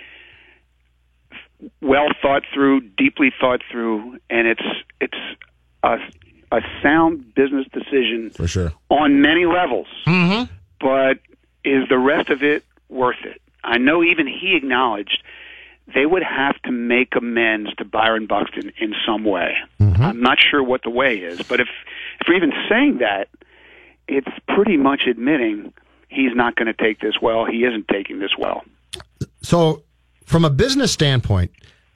[1.82, 4.65] well thought through, deeply thought through, and it's
[4.99, 5.17] it's
[5.84, 5.97] a
[6.52, 8.73] a sound business decision For sure.
[8.89, 9.88] on many levels.
[10.06, 10.52] Mm-hmm.
[10.80, 11.19] But
[11.63, 13.41] is the rest of it worth it?
[13.63, 15.23] I know even he acknowledged
[15.95, 19.56] they would have to make amends to Byron Buxton in some way.
[19.80, 21.67] I'm not sure what the way is, but if
[22.19, 23.30] if we're even saying that,
[24.07, 25.73] it's pretty much admitting
[26.09, 27.45] he's not going to take this well.
[27.45, 28.63] He isn't taking this well.
[29.41, 29.83] So,
[30.25, 31.51] from a business standpoint,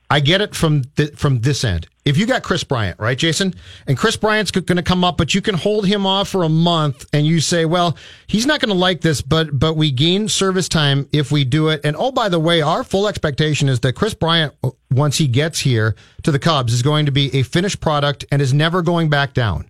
[0.09, 1.87] I get it from th- from this end.
[2.05, 3.53] If you got Kris Bryant, right, Jayson,
[3.85, 6.49] and Kris Bryant's going to come up, but you can hold him off for a
[6.49, 10.29] month, and you say, well, he's not going to like this, but but we gain
[10.29, 11.81] service time if we do it.
[11.83, 14.53] And oh, by the way, our full expectation is that Kris Bryant,
[14.91, 18.41] once he gets here to the Cubs, is going to be a finished product and
[18.41, 19.69] is never going back down.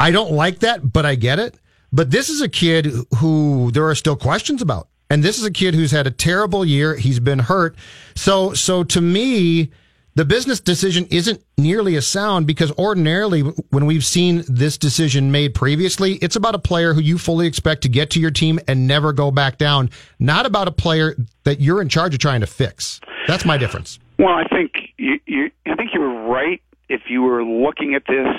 [0.00, 1.58] I don't like that, but I get it.
[1.92, 4.88] But this is a kid who there are still questions about.
[5.10, 6.96] And this is a kid who's had a terrible year.
[6.96, 7.76] He's been hurt.
[8.16, 9.70] So, so to me,
[10.16, 15.54] the business decision isn't nearly as sound because ordinarily when we've seen this decision made
[15.54, 18.86] previously, it's about a player who you fully expect to get to your team and
[18.86, 22.46] never go back down, not about a player that you're in charge of trying to
[22.46, 23.00] fix.
[23.26, 23.98] That's my difference.
[24.18, 28.04] Well, I think you, you I think you were right if you were looking at
[28.06, 28.36] this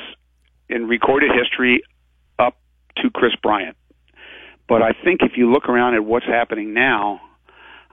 [0.69, 1.83] in recorded history
[2.39, 2.57] up
[2.97, 3.77] to Kris Bryant.
[4.67, 7.21] But I think if you look around at what's happening now,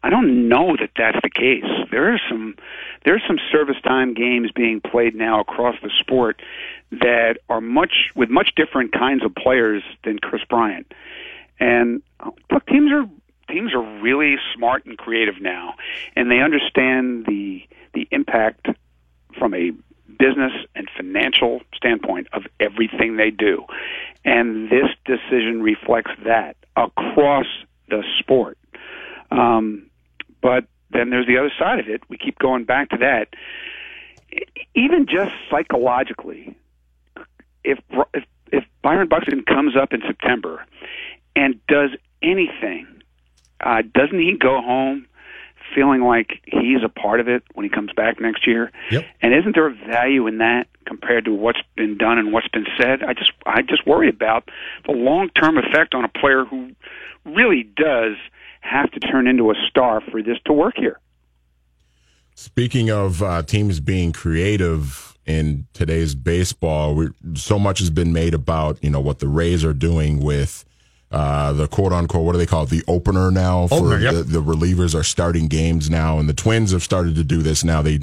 [0.02, 1.64] I don't know that that's the case.
[1.90, 2.56] There are some
[3.04, 6.42] there are some service time games being played now across the sport
[6.90, 10.92] that are much with much different kinds of players than Kris Bryant.
[11.60, 13.04] And uh, look, teams are
[13.52, 15.74] teams are really smart and creative now,
[16.16, 17.62] and they understand the
[17.94, 18.66] the impact
[19.38, 19.70] from a
[20.18, 23.64] business and financial standpoint of everything they do.
[24.24, 27.46] And this decision reflects that across
[27.88, 28.58] the sport.
[29.30, 29.90] Um,
[30.40, 32.02] but then there's the other side of it.
[32.08, 33.28] We keep going back to that.
[34.74, 36.56] Even just psychologically,
[37.64, 37.78] if
[38.14, 40.64] if, if Byron Buxton comes up in September
[41.36, 41.90] and does
[42.22, 42.86] anything,
[43.60, 45.06] uh, doesn't he go home
[45.74, 48.70] feeling like he's a part of it when he comes back next year?
[48.90, 49.04] Yep.
[49.20, 52.66] And isn't there a value in that compared to what's been done and what's been
[52.80, 53.02] said?
[53.02, 54.48] I just I just worry about
[54.86, 56.70] the long term effect on a player who
[57.24, 58.16] really does
[58.60, 60.98] have to turn into a star for this to work here.
[62.34, 68.34] Speaking of uh, teams being creative in today's baseball, we, so much has been made
[68.34, 70.64] about you know what the Rays are doing with
[71.12, 74.14] uh, the quote unquote what do they call it the opener now for Opener, yep.
[74.14, 77.62] the, the relievers are starting games now, and the Twins have started to do this
[77.62, 77.82] now.
[77.82, 78.00] They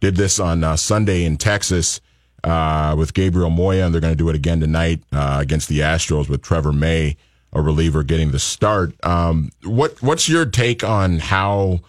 [0.00, 2.00] did this on uh, Sunday in Texas
[2.44, 5.80] uh, with Gabriel Moya, and they're going to do it again tonight uh, against the
[5.80, 7.16] Astros with Trevor May,
[7.52, 8.94] a reliever, getting the start.
[9.04, 11.80] Um, what what's your take on how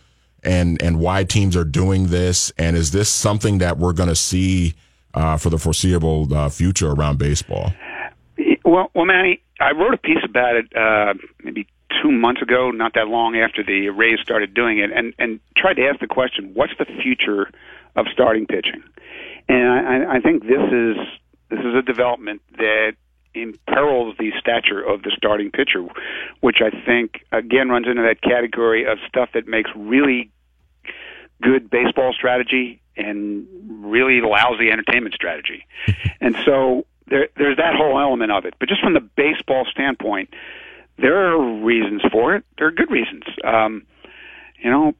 [0.43, 4.15] and and why teams are doing this, and is this something that we're going to
[4.15, 4.73] see
[5.13, 7.73] uh, for the foreseeable uh, future around baseball?
[8.63, 11.13] Well, well, Manny, I wrote a piece about it uh,
[11.43, 11.67] maybe
[12.01, 15.75] two months ago, not that long after the Rays started doing it, and and tried
[15.75, 17.49] to ask the question: What's the future
[17.95, 18.83] of starting pitching?
[19.47, 20.97] And I, I think this is
[21.49, 22.95] this is a development that
[23.33, 25.85] imperils the stature of the starting pitcher,
[26.41, 30.31] which I think again runs into that category of stuff that makes really
[31.41, 33.45] good baseball strategy and
[33.85, 35.65] really lousy entertainment strategy.
[36.21, 38.55] and so there, there's that whole element of it.
[38.59, 40.29] But just from the baseball standpoint,
[40.97, 42.43] there are reasons for it.
[42.57, 43.23] There are good reasons.
[43.43, 43.85] Um,
[44.61, 44.93] you know,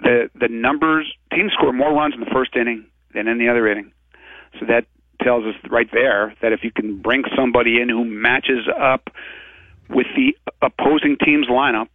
[0.00, 3.66] the the numbers teams score more runs in the first inning than in the other
[3.68, 3.92] inning.
[4.58, 4.86] So that
[5.22, 9.10] tells us right there that if you can bring somebody in who matches up
[9.88, 11.88] with the opposing team's lineup,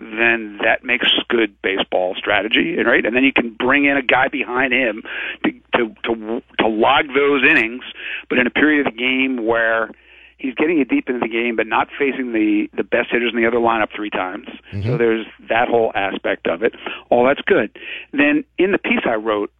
[0.00, 3.04] then that makes good baseball strategy, and right?
[3.04, 5.02] And then you can bring in a guy behind him
[5.44, 7.84] to to to, to log those innings,
[8.28, 9.90] but in a period of the game where
[10.38, 13.40] he's getting you deep into the game, but not facing the the best hitters in
[13.40, 14.48] the other lineup three times.
[14.84, 16.74] So there's that whole aspect of it.
[17.10, 17.76] All that's good.
[18.12, 19.52] Then in the piece I wrote,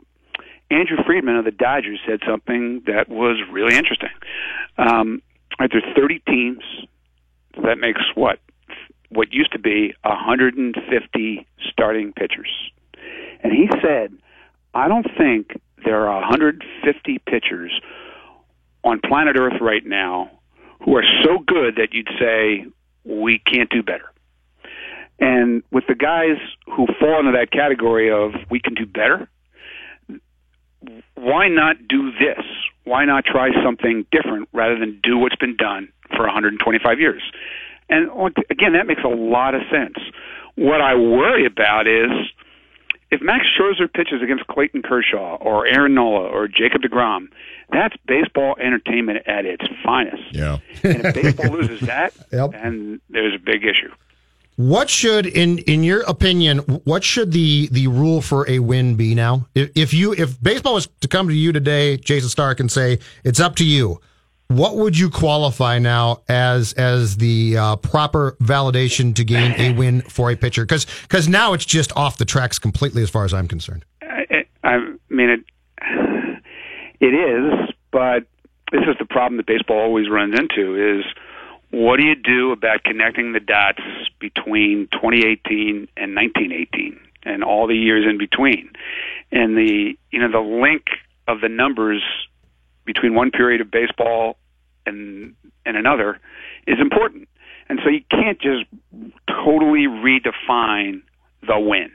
[0.71, 4.09] Andrew Friedman of the Dodgers said something that was really interesting.
[4.79, 5.21] Um,
[5.59, 6.63] right, there's 30 teams.
[7.57, 8.39] So that makes what
[9.11, 12.51] what used to be 150 starting pitchers.
[13.43, 14.13] And he said,
[14.75, 17.73] I don't think there are 150 pitchers
[18.85, 20.31] on planet Earth right now
[20.85, 22.67] who are so good that you'd say
[23.05, 24.11] we can't do better.
[25.19, 29.29] And with the guys who fall into that category of we can do better,
[31.15, 32.45] why not do this?
[32.85, 37.23] Why not try something different rather than do what's been done for 125 years?
[37.91, 38.09] And
[38.51, 39.97] again, that makes a lot of sense.
[40.55, 42.11] What I worry about is
[43.11, 47.29] if Max Scherzer pitches against Clayton Kershaw or Aaron Nola or Jacob DeGrom,
[47.73, 50.23] that's baseball entertainment at its finest.
[50.33, 50.59] Yeah.
[50.85, 52.53] And if baseball loses that, Yep.
[52.53, 53.93] then there's a big issue.
[54.57, 59.15] What should, in in your opinion, what should the the rule for a win be
[59.15, 59.47] now?
[59.55, 62.99] If, if you if baseball was to come to you today, Jayson Stark, and say
[63.25, 64.01] it's up to you,
[64.51, 70.01] what would you qualify now as as the uh, proper validation to gain a win
[70.03, 70.65] for a pitcher?
[70.65, 73.85] Because because now it's just off the tracks completely, as far as I'm concerned.
[74.03, 74.79] Uh, I
[75.09, 75.41] mean it.
[77.01, 78.27] It is, but
[78.73, 81.05] this is the problem that baseball always runs into: is
[81.71, 83.81] what do you do about connecting the dots
[84.19, 88.69] between 2018 and 1918 and all the years in between,
[89.31, 90.87] and the you know the link
[91.29, 92.03] of the numbers
[92.93, 94.37] between one period of baseball
[94.85, 95.35] and
[95.65, 96.19] and another
[96.67, 97.29] is important,
[97.69, 98.65] and so you can't just
[99.29, 101.03] totally redefine
[101.47, 101.91] the win.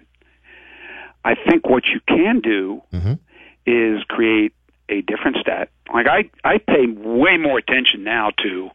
[1.26, 3.20] I think what you can do mhm
[3.68, 4.54] is create
[4.90, 5.70] a different stat.
[5.92, 8.70] Like I, I pay way more attention now to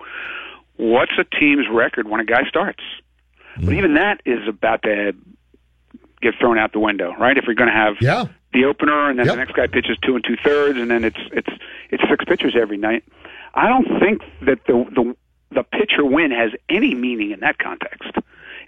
[0.77, 2.83] what's a team's record when a guy starts.
[3.57, 5.14] But even that is about to
[6.23, 7.37] get thrown out the window, right?
[7.37, 8.25] If you're going to have Yeah.
[8.53, 9.35] the opener and then Yep.
[9.35, 11.49] the next guy pitches two and two thirds, and then it's it's
[11.91, 13.05] it's six pitchers every night.
[13.55, 15.16] I don't think that the the
[15.53, 18.11] the pitcher win has any meaning in that context.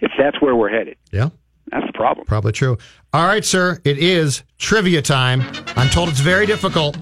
[0.01, 1.29] If that's where we're headed, Yeah.
[1.71, 2.25] that's the problem.
[2.27, 2.77] Probably true.
[3.13, 3.79] All right, sir.
[3.85, 5.41] It is trivia time.
[5.77, 6.97] I'm told it's very difficult.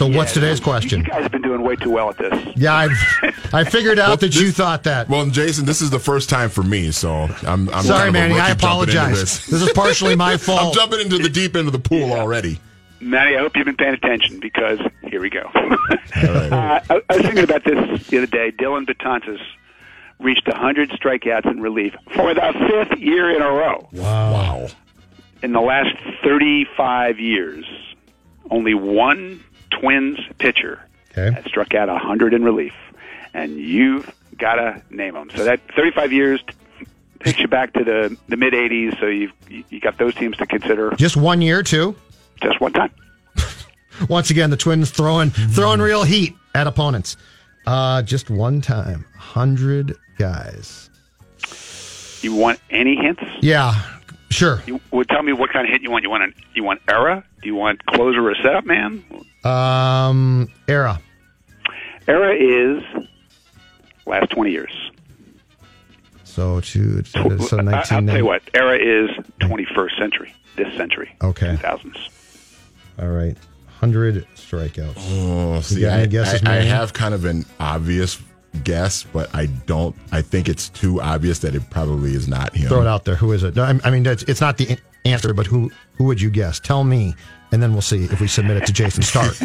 [0.00, 1.00] So, what's today's question?
[1.00, 1.20] You question?
[1.20, 2.56] guys have been doing way too well at this.
[2.56, 5.10] Yeah, I've, I figured out that you thought that.
[5.10, 7.68] Well, Jayson, this is the first time for me, so I'm.
[7.68, 8.40] I'm Sorry, kind of Manny.
[8.40, 9.20] I rookie jumping into apologize.
[9.20, 9.46] This.
[9.48, 10.68] This is partially my fault.
[10.68, 12.58] I'm jumping into the deep end of the pool already.
[13.00, 15.42] Manny, I hope you've been paying attention because here we go.
[15.54, 18.52] uh, I, I was thinking about this the other day.
[18.52, 19.42] Dellin Betances
[20.18, 23.86] reached 100 strikeouts in relief for the fifth year in a row.
[23.92, 24.32] Wow.
[24.32, 24.68] Wow.
[25.42, 25.94] In the last
[26.24, 27.66] 35 years,
[28.50, 30.80] only one Twins pitcher
[31.12, 31.32] Okay.
[31.34, 32.72] has struck out 100 in relief,
[33.34, 34.08] and you've
[34.38, 35.28] got to name them.
[35.34, 36.40] So that 35 years
[37.24, 38.98] takes you back to the the mid 80s.
[39.00, 41.96] So you've you got those teams to consider Just one year, too.
[42.42, 42.90] just one time.
[44.08, 47.16] Once again, the Twins throwing throwing real heat at opponents.
[47.66, 50.88] Uh, just one time, hundred guys.
[52.22, 53.22] You want any hints?
[53.40, 53.74] Yeah,
[54.30, 54.62] sure.
[54.66, 56.04] You would tell me what kind of hit you want.
[56.04, 57.24] You want an, you want era?
[57.42, 59.02] Do you want closer or setup man?
[59.44, 61.00] Um, era.
[62.08, 62.82] Era is
[64.06, 64.72] last twenty years.
[66.24, 67.02] So two.
[67.04, 67.20] So
[67.60, 68.42] I- I'll tell you what.
[68.54, 69.10] Era is
[69.40, 70.34] twenty first century.
[70.56, 71.14] This century.
[71.22, 71.52] Okay.
[71.52, 71.96] Two thousands.
[73.00, 73.36] All right,
[73.78, 74.92] hundred strikeouts.
[74.96, 78.20] Oh, see, I, guesses, I, I have kind of an obvious
[78.62, 79.96] guess, but I don't.
[80.12, 82.68] I think it's too obvious that it probably is not him.
[82.68, 83.14] Throw it out there.
[83.14, 83.56] Who is it?
[83.56, 86.58] No, I I mean, it's it's not the answer, but who who would you guess?
[86.60, 87.14] Tell me,
[87.52, 89.36] and then we'll see if we submit it to Jayson Stark.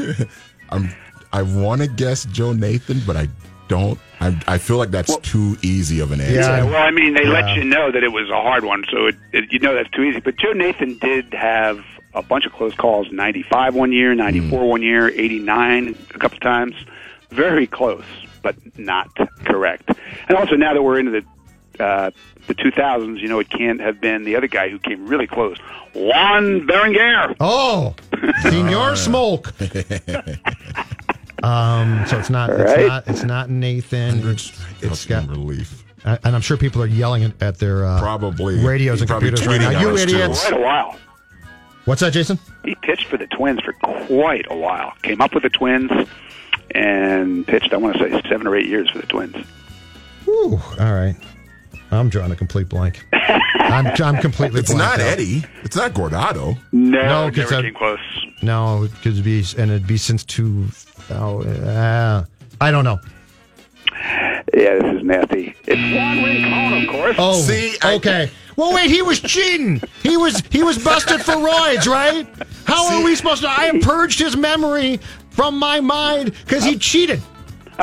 [0.70, 0.89] I'm.
[1.34, 3.28] I want to guess Joe Nathan, but I
[3.68, 3.99] don't.
[4.22, 6.36] I, I feel like that's too easy of an answer.
[6.36, 6.64] Yeah.
[6.64, 7.30] Well, I mean, they Yeah.
[7.30, 9.89] let you know that it was a hard one, so it, it, you know that's
[9.89, 10.22] too easy.
[10.22, 11.84] But Joe Nathan did have
[12.14, 14.20] a bunch of close calls: ninety-five one year, hmm.
[14.20, 16.76] ninety-four one year, eighty-nine a couple times.
[17.32, 18.06] Very close,
[18.41, 19.10] but not
[19.43, 19.91] correct.
[20.30, 21.24] And also, now that we're into the
[21.80, 22.12] uh,
[22.48, 25.28] the two thousands, you know, it can't have been the other guy who came really
[25.28, 25.58] close,
[25.94, 27.36] Juan Berenguer.
[27.40, 27.96] Oh,
[28.44, 29.54] Senor Smoke.
[31.44, 32.50] um, so it's not.
[32.50, 32.88] It's right.
[32.88, 33.08] not.
[33.08, 34.28] It's not Nathan.
[34.30, 34.52] It's
[34.82, 35.28] It's got.
[35.28, 35.84] relief.
[36.06, 39.48] And I'm sure people are yelling at, at their uh, Probably radios and Probably computers
[39.48, 39.80] right now.
[39.82, 40.16] You us, too.
[40.16, 40.48] idiots!
[40.48, 41.00] Quite a while.
[41.86, 42.38] What's that, Jayson?
[42.64, 44.94] He pitched for the Twins for quite a while.
[45.04, 45.92] Came up with the Twins
[46.74, 49.36] and pitched, I want to say, seven or eight years for the Twins.
[50.28, 51.16] Ooh, all right.
[51.92, 53.06] I'm drawing a complete blank.
[53.14, 54.60] I'm, I'm completely.
[54.60, 55.08] It's not out.
[55.08, 55.44] Eddie.
[55.64, 56.58] It's not Guardado.
[56.72, 58.00] No, No, 'cause never I- came close.
[58.42, 60.66] No, it could be, and it'd be since two.
[61.10, 62.26] Oh, uh,
[62.62, 63.00] I don't know.
[64.54, 65.56] Yeah, this is nasty.
[65.66, 67.16] It's Juan Rincon, of course.
[67.18, 68.32] Oh, See, I- okay.
[68.56, 68.90] well, wait.
[68.90, 69.82] He was cheating.
[70.04, 72.28] He was he was busted for roids, right?
[72.66, 73.50] How are we supposed to?
[73.50, 75.00] I have purged his memory
[75.32, 77.22] from my mind because he cheated.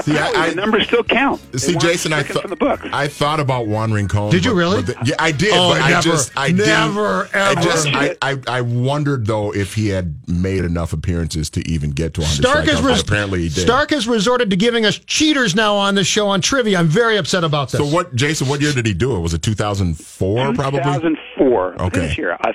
[0.02, 1.40] See, I- I- the numbers still count.
[1.52, 2.80] They See, Jayson, I thought from the book.
[2.92, 4.30] I thought about Juan Rincon.
[4.30, 4.82] Did you really?
[4.82, 5.50] but the- yeah, I did.
[5.52, 8.16] Oh, but I just, I never, didn't, I just, ever.
[8.22, 12.20] I, I, I wondered though if he had made enough appearances to even get to
[12.22, 13.60] 100 Stark has res- apparently he did.
[13.62, 16.78] Stark has resorted to giving us cheaters now on this show on trivia.
[16.78, 17.78] I'm very upset about this.
[17.80, 18.48] so what, Jayson?
[18.48, 19.20] What year did he do it?
[19.20, 20.54] Was it 2004?
[20.54, 20.78] Probably.
[20.80, 21.82] 2004.
[21.82, 22.00] Okay.
[22.00, 22.54] This year, a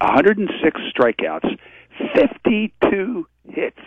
[0.00, 1.58] 106 strikeouts,
[2.14, 3.78] 52 hits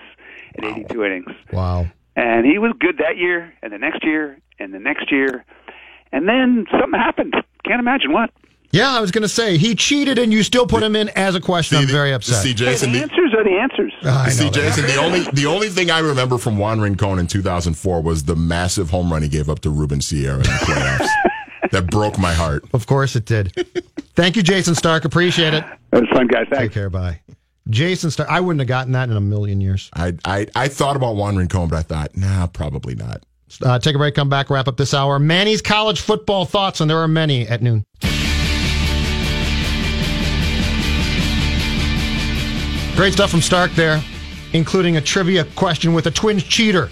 [0.56, 1.32] and 82 innings.
[1.52, 1.88] Wow.
[2.16, 5.44] And he was good that year, and the next year, and the next year.
[6.12, 7.36] And then something happened.
[7.66, 8.30] Can't imagine what.
[8.72, 11.36] Yeah, I was going to say he cheated, and you still put him in as
[11.36, 11.78] a question.
[11.78, 12.42] I'm the- very upset.
[12.44, 12.92] See, Hey, Jayson.
[12.92, 13.94] the the- answers are the answers.
[14.04, 14.54] Ah, I See, that.
[14.54, 18.36] Jayson, the only the only thing I remember from Juan Rincon in 2004 was the
[18.36, 21.08] massive home run he gave up to Ruben Sierra in the playoffs.
[21.72, 22.64] that broke my heart.
[22.74, 23.54] Of course it did.
[24.16, 25.06] Thank you, Jayson Stark.
[25.06, 25.64] Appreciate it.
[25.92, 26.48] That was fun, guys.
[26.54, 26.90] Take care.
[26.90, 27.20] Bye.
[27.70, 28.30] Jayson Stark.
[28.30, 29.90] I wouldn't have gotten that in a million years.
[29.94, 33.24] I I, I thought about Wandering Rincon, but I thought, nah, probably not.
[33.62, 35.20] Uh, take a break, come back, wrap up this hour.
[35.20, 37.86] Manny's college football thoughts, and there are many at noon.
[42.96, 44.02] Great stuff from Stark there,
[44.54, 46.90] including a trivia question with a twins cheater.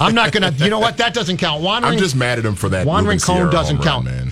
[0.00, 0.50] I'm not gonna.
[0.52, 0.96] You know what?
[0.96, 1.62] That doesn't count.
[1.62, 1.94] Wandering.
[1.94, 2.86] I'm just mad at him for that.
[2.86, 4.04] Wandering cone doesn't run, count.
[4.06, 4.25] man.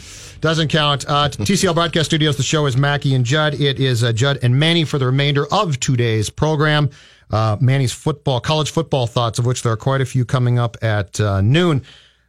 [0.44, 1.06] Doesn't count.
[1.08, 2.36] Uh, TCL Broadcast Studios.
[2.36, 3.54] The show is Mackey and Judd.
[3.54, 6.90] It is uh, Judd and Manny for the remainder of today's program.
[7.30, 10.76] Uh, Manny's football, college football thoughts, of which there are quite a few coming up
[10.82, 11.82] at uh, noon.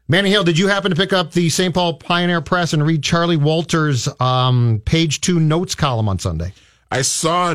[0.08, 1.74] Manny Hill, did you happen to pick up the St.
[1.74, 6.54] Paul Pioneer Press and read Charley Walters' um, page two notes column on Sunday?
[6.90, 7.54] I saw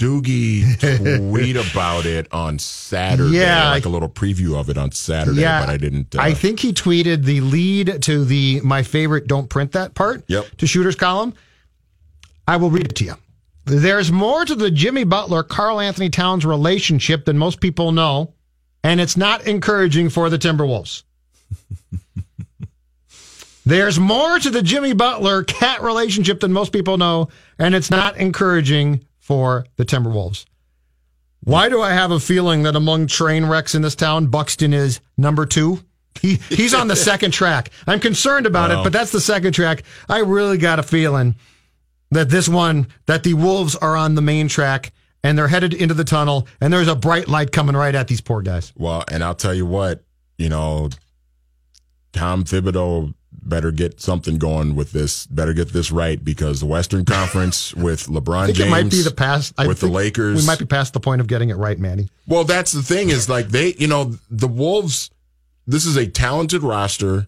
[0.00, 3.36] Doogie tweet about it on Saturday.
[3.36, 3.70] Yeah.
[3.70, 6.16] like a little preview of it on Saturday, but I didn't.
[6.16, 10.24] Uh, I think he tweeted the lead to the my favorite don't print that part
[10.28, 10.56] Yep.
[10.58, 11.34] to Shooter's column.
[12.48, 13.14] I will read it to you.
[13.66, 18.32] There's more to the Jimmy Butler Karl-Anthony Towns relationship than most people know,
[18.82, 21.02] and it's not encouraging for the Timberwolves.
[23.66, 27.28] There's more to the Jimmy Butler cat relationship than most people know,
[27.58, 30.44] and it's not encouraging for the Timberwolves.
[31.44, 34.98] Why do I have a feeling that among train wrecks in this town, Buxton is
[35.16, 35.84] number two?
[36.20, 37.70] He he's on the second track.
[37.86, 39.84] I'm concerned about it, but that's the second track.
[40.08, 41.36] I really got a feeling
[42.10, 45.94] that this one, that the Wolves are on the main track and they're headed into
[45.94, 48.72] the tunnel, and there's a bright light coming right at these poor guys.
[48.76, 50.02] Well, and I'll tell you what,
[50.38, 50.88] you know,
[52.12, 55.26] Tom Thibodeau better get something going with this.
[55.26, 58.90] Better get this right because the Western Conference with LeBron I think James it might
[58.90, 59.54] be the past.
[59.58, 60.40] I with the Lakers.
[60.42, 62.08] we might be past the point of getting it right, Manny.
[62.26, 65.10] Well, that's the thing is like they, you know, the Wolves.
[65.66, 67.26] This is a talented roster.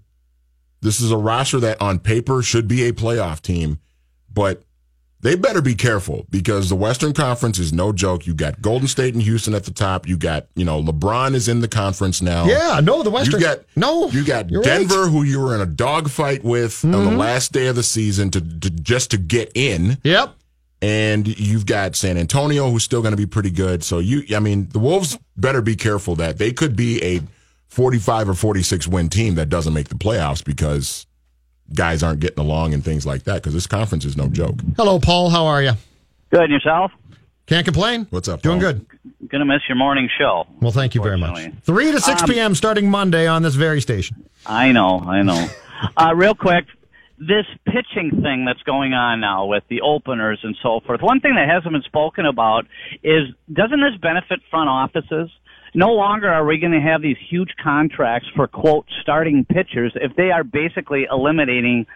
[0.80, 3.78] This is a roster that on paper should be a playoff team,
[4.32, 4.62] but
[5.22, 8.26] they better be careful because the Western Conference is no joke.
[8.26, 10.06] You got Golden State and Houston at the top.
[10.08, 12.44] You got, you know, LeBron is in the conference now.
[12.44, 13.40] Yeah, no, the Western.
[13.40, 14.68] You got no, You got you're right.
[14.68, 14.88] Mm-hmm.
[14.88, 18.30] Denver, who you were in a dogfight with on the last day of the season
[18.32, 20.34] to, to just to get in, Yep.
[20.82, 23.84] and you've got San Antonio, who's still going to be pretty good.
[23.84, 27.20] So you, I mean, the Wolves better be careful that they could be a
[27.68, 31.06] forty-five or forty-six win team that doesn't make the playoffs because
[31.74, 33.36] guys aren't getting along and things like that.
[33.36, 34.56] Because this conference is no joke.
[34.76, 35.30] Hello, Paul.
[35.30, 35.72] How are you?
[36.30, 36.92] Good, and yourself?
[37.46, 38.06] Can't complain.
[38.10, 38.42] What's up?
[38.42, 38.72] Doing Paul?
[38.72, 38.86] good.
[39.28, 40.46] Gonna miss your morning show.
[40.60, 41.50] Well, thank you very much.
[41.62, 42.54] 3 to 6 Um, p.m.
[42.54, 44.28] starting Monday on this very station.
[44.46, 45.48] I know, I know.
[45.96, 46.66] uh, real quick,
[47.18, 51.02] this pitching thing that's going on now with the openers and so forth.
[51.02, 52.66] One thing that hasn't been spoken about
[53.02, 55.30] is doesn't this benefit front offices?
[55.74, 60.14] No longer are we going to have these huge contracts for quote starting pitchers if
[60.16, 61.86] they are basically eliminating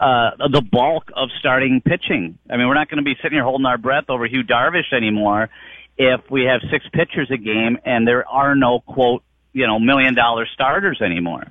[0.00, 2.38] uh, the bulk of starting pitching.
[2.50, 4.92] I mean, we're not going to be sitting here holding our breath over Yu Darvish
[4.92, 5.50] anymore
[5.98, 9.22] if we have six pitchers a game and there are no quote
[9.52, 11.44] you know million dollar starters anymore.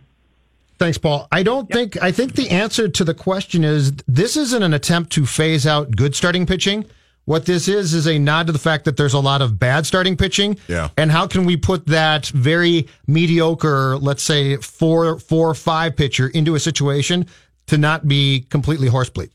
[0.77, 1.27] Thanks, Paul.
[1.31, 5.11] I don't think, I think the answer to the question is this isn't an attempt
[5.13, 6.86] to phase out good starting pitching.
[7.26, 9.88] What this is, is a nod to the fact that there's a lot of bad
[9.88, 10.57] starting pitching.
[10.67, 10.89] Yeah.
[10.95, 16.53] And how can we put that very mediocre, let's say four, four, five pitcher into
[16.53, 17.26] a situation
[17.67, 19.32] to not be completely horsebleed?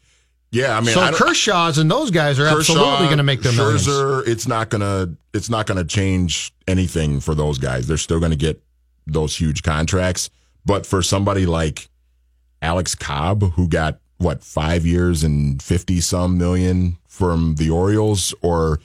[0.53, 3.41] Yeah, I mean, so I Kershaw's and those guys are Kershaw, absolutely going to make
[3.41, 3.87] their millions.
[3.87, 7.87] Scherzer, it's not gonna it's not gonna change anything for those guys.
[7.87, 8.61] They're still gonna get
[9.07, 10.29] those huge contracts.
[10.65, 11.89] But for somebody like
[12.61, 18.79] Alex Cobb, who got what five years and fifty some million from the Orioles, or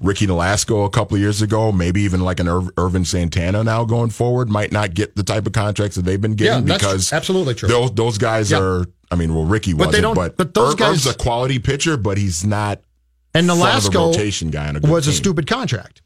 [0.00, 3.84] Ricky Nolasco a couple of years ago, maybe even like an Ir- Ervin Santana now
[3.84, 6.82] going forward, might not get the type of contracts that they've been getting Yeah, that's
[6.84, 7.68] because absolutely true.
[7.68, 8.58] Those those guys Yeah.
[8.60, 8.84] are.
[9.10, 11.14] I mean, well, Ricky But they wasn't, don't- but, but those Ir- guys- Irv's a
[11.14, 12.80] quality pitcher, but he's not
[13.34, 16.02] And front of the Nolasco rotation guy a was a stupid contract.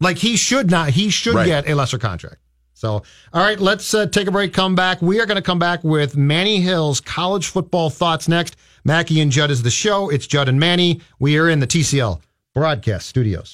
[0.00, 0.90] Like he should not.
[0.90, 1.46] He should Right.
[1.46, 2.36] get a lesser contract.
[2.84, 4.52] So, all right, let's uh, take a break.
[4.52, 5.00] Come back.
[5.00, 8.56] We are going to come back with Manny Hill's college football thoughts next.
[8.84, 10.10] Mackey and Judd is the show.
[10.10, 11.00] It's Judd and Manny.
[11.18, 12.20] We are in the TCL
[12.52, 13.52] broadcast studios.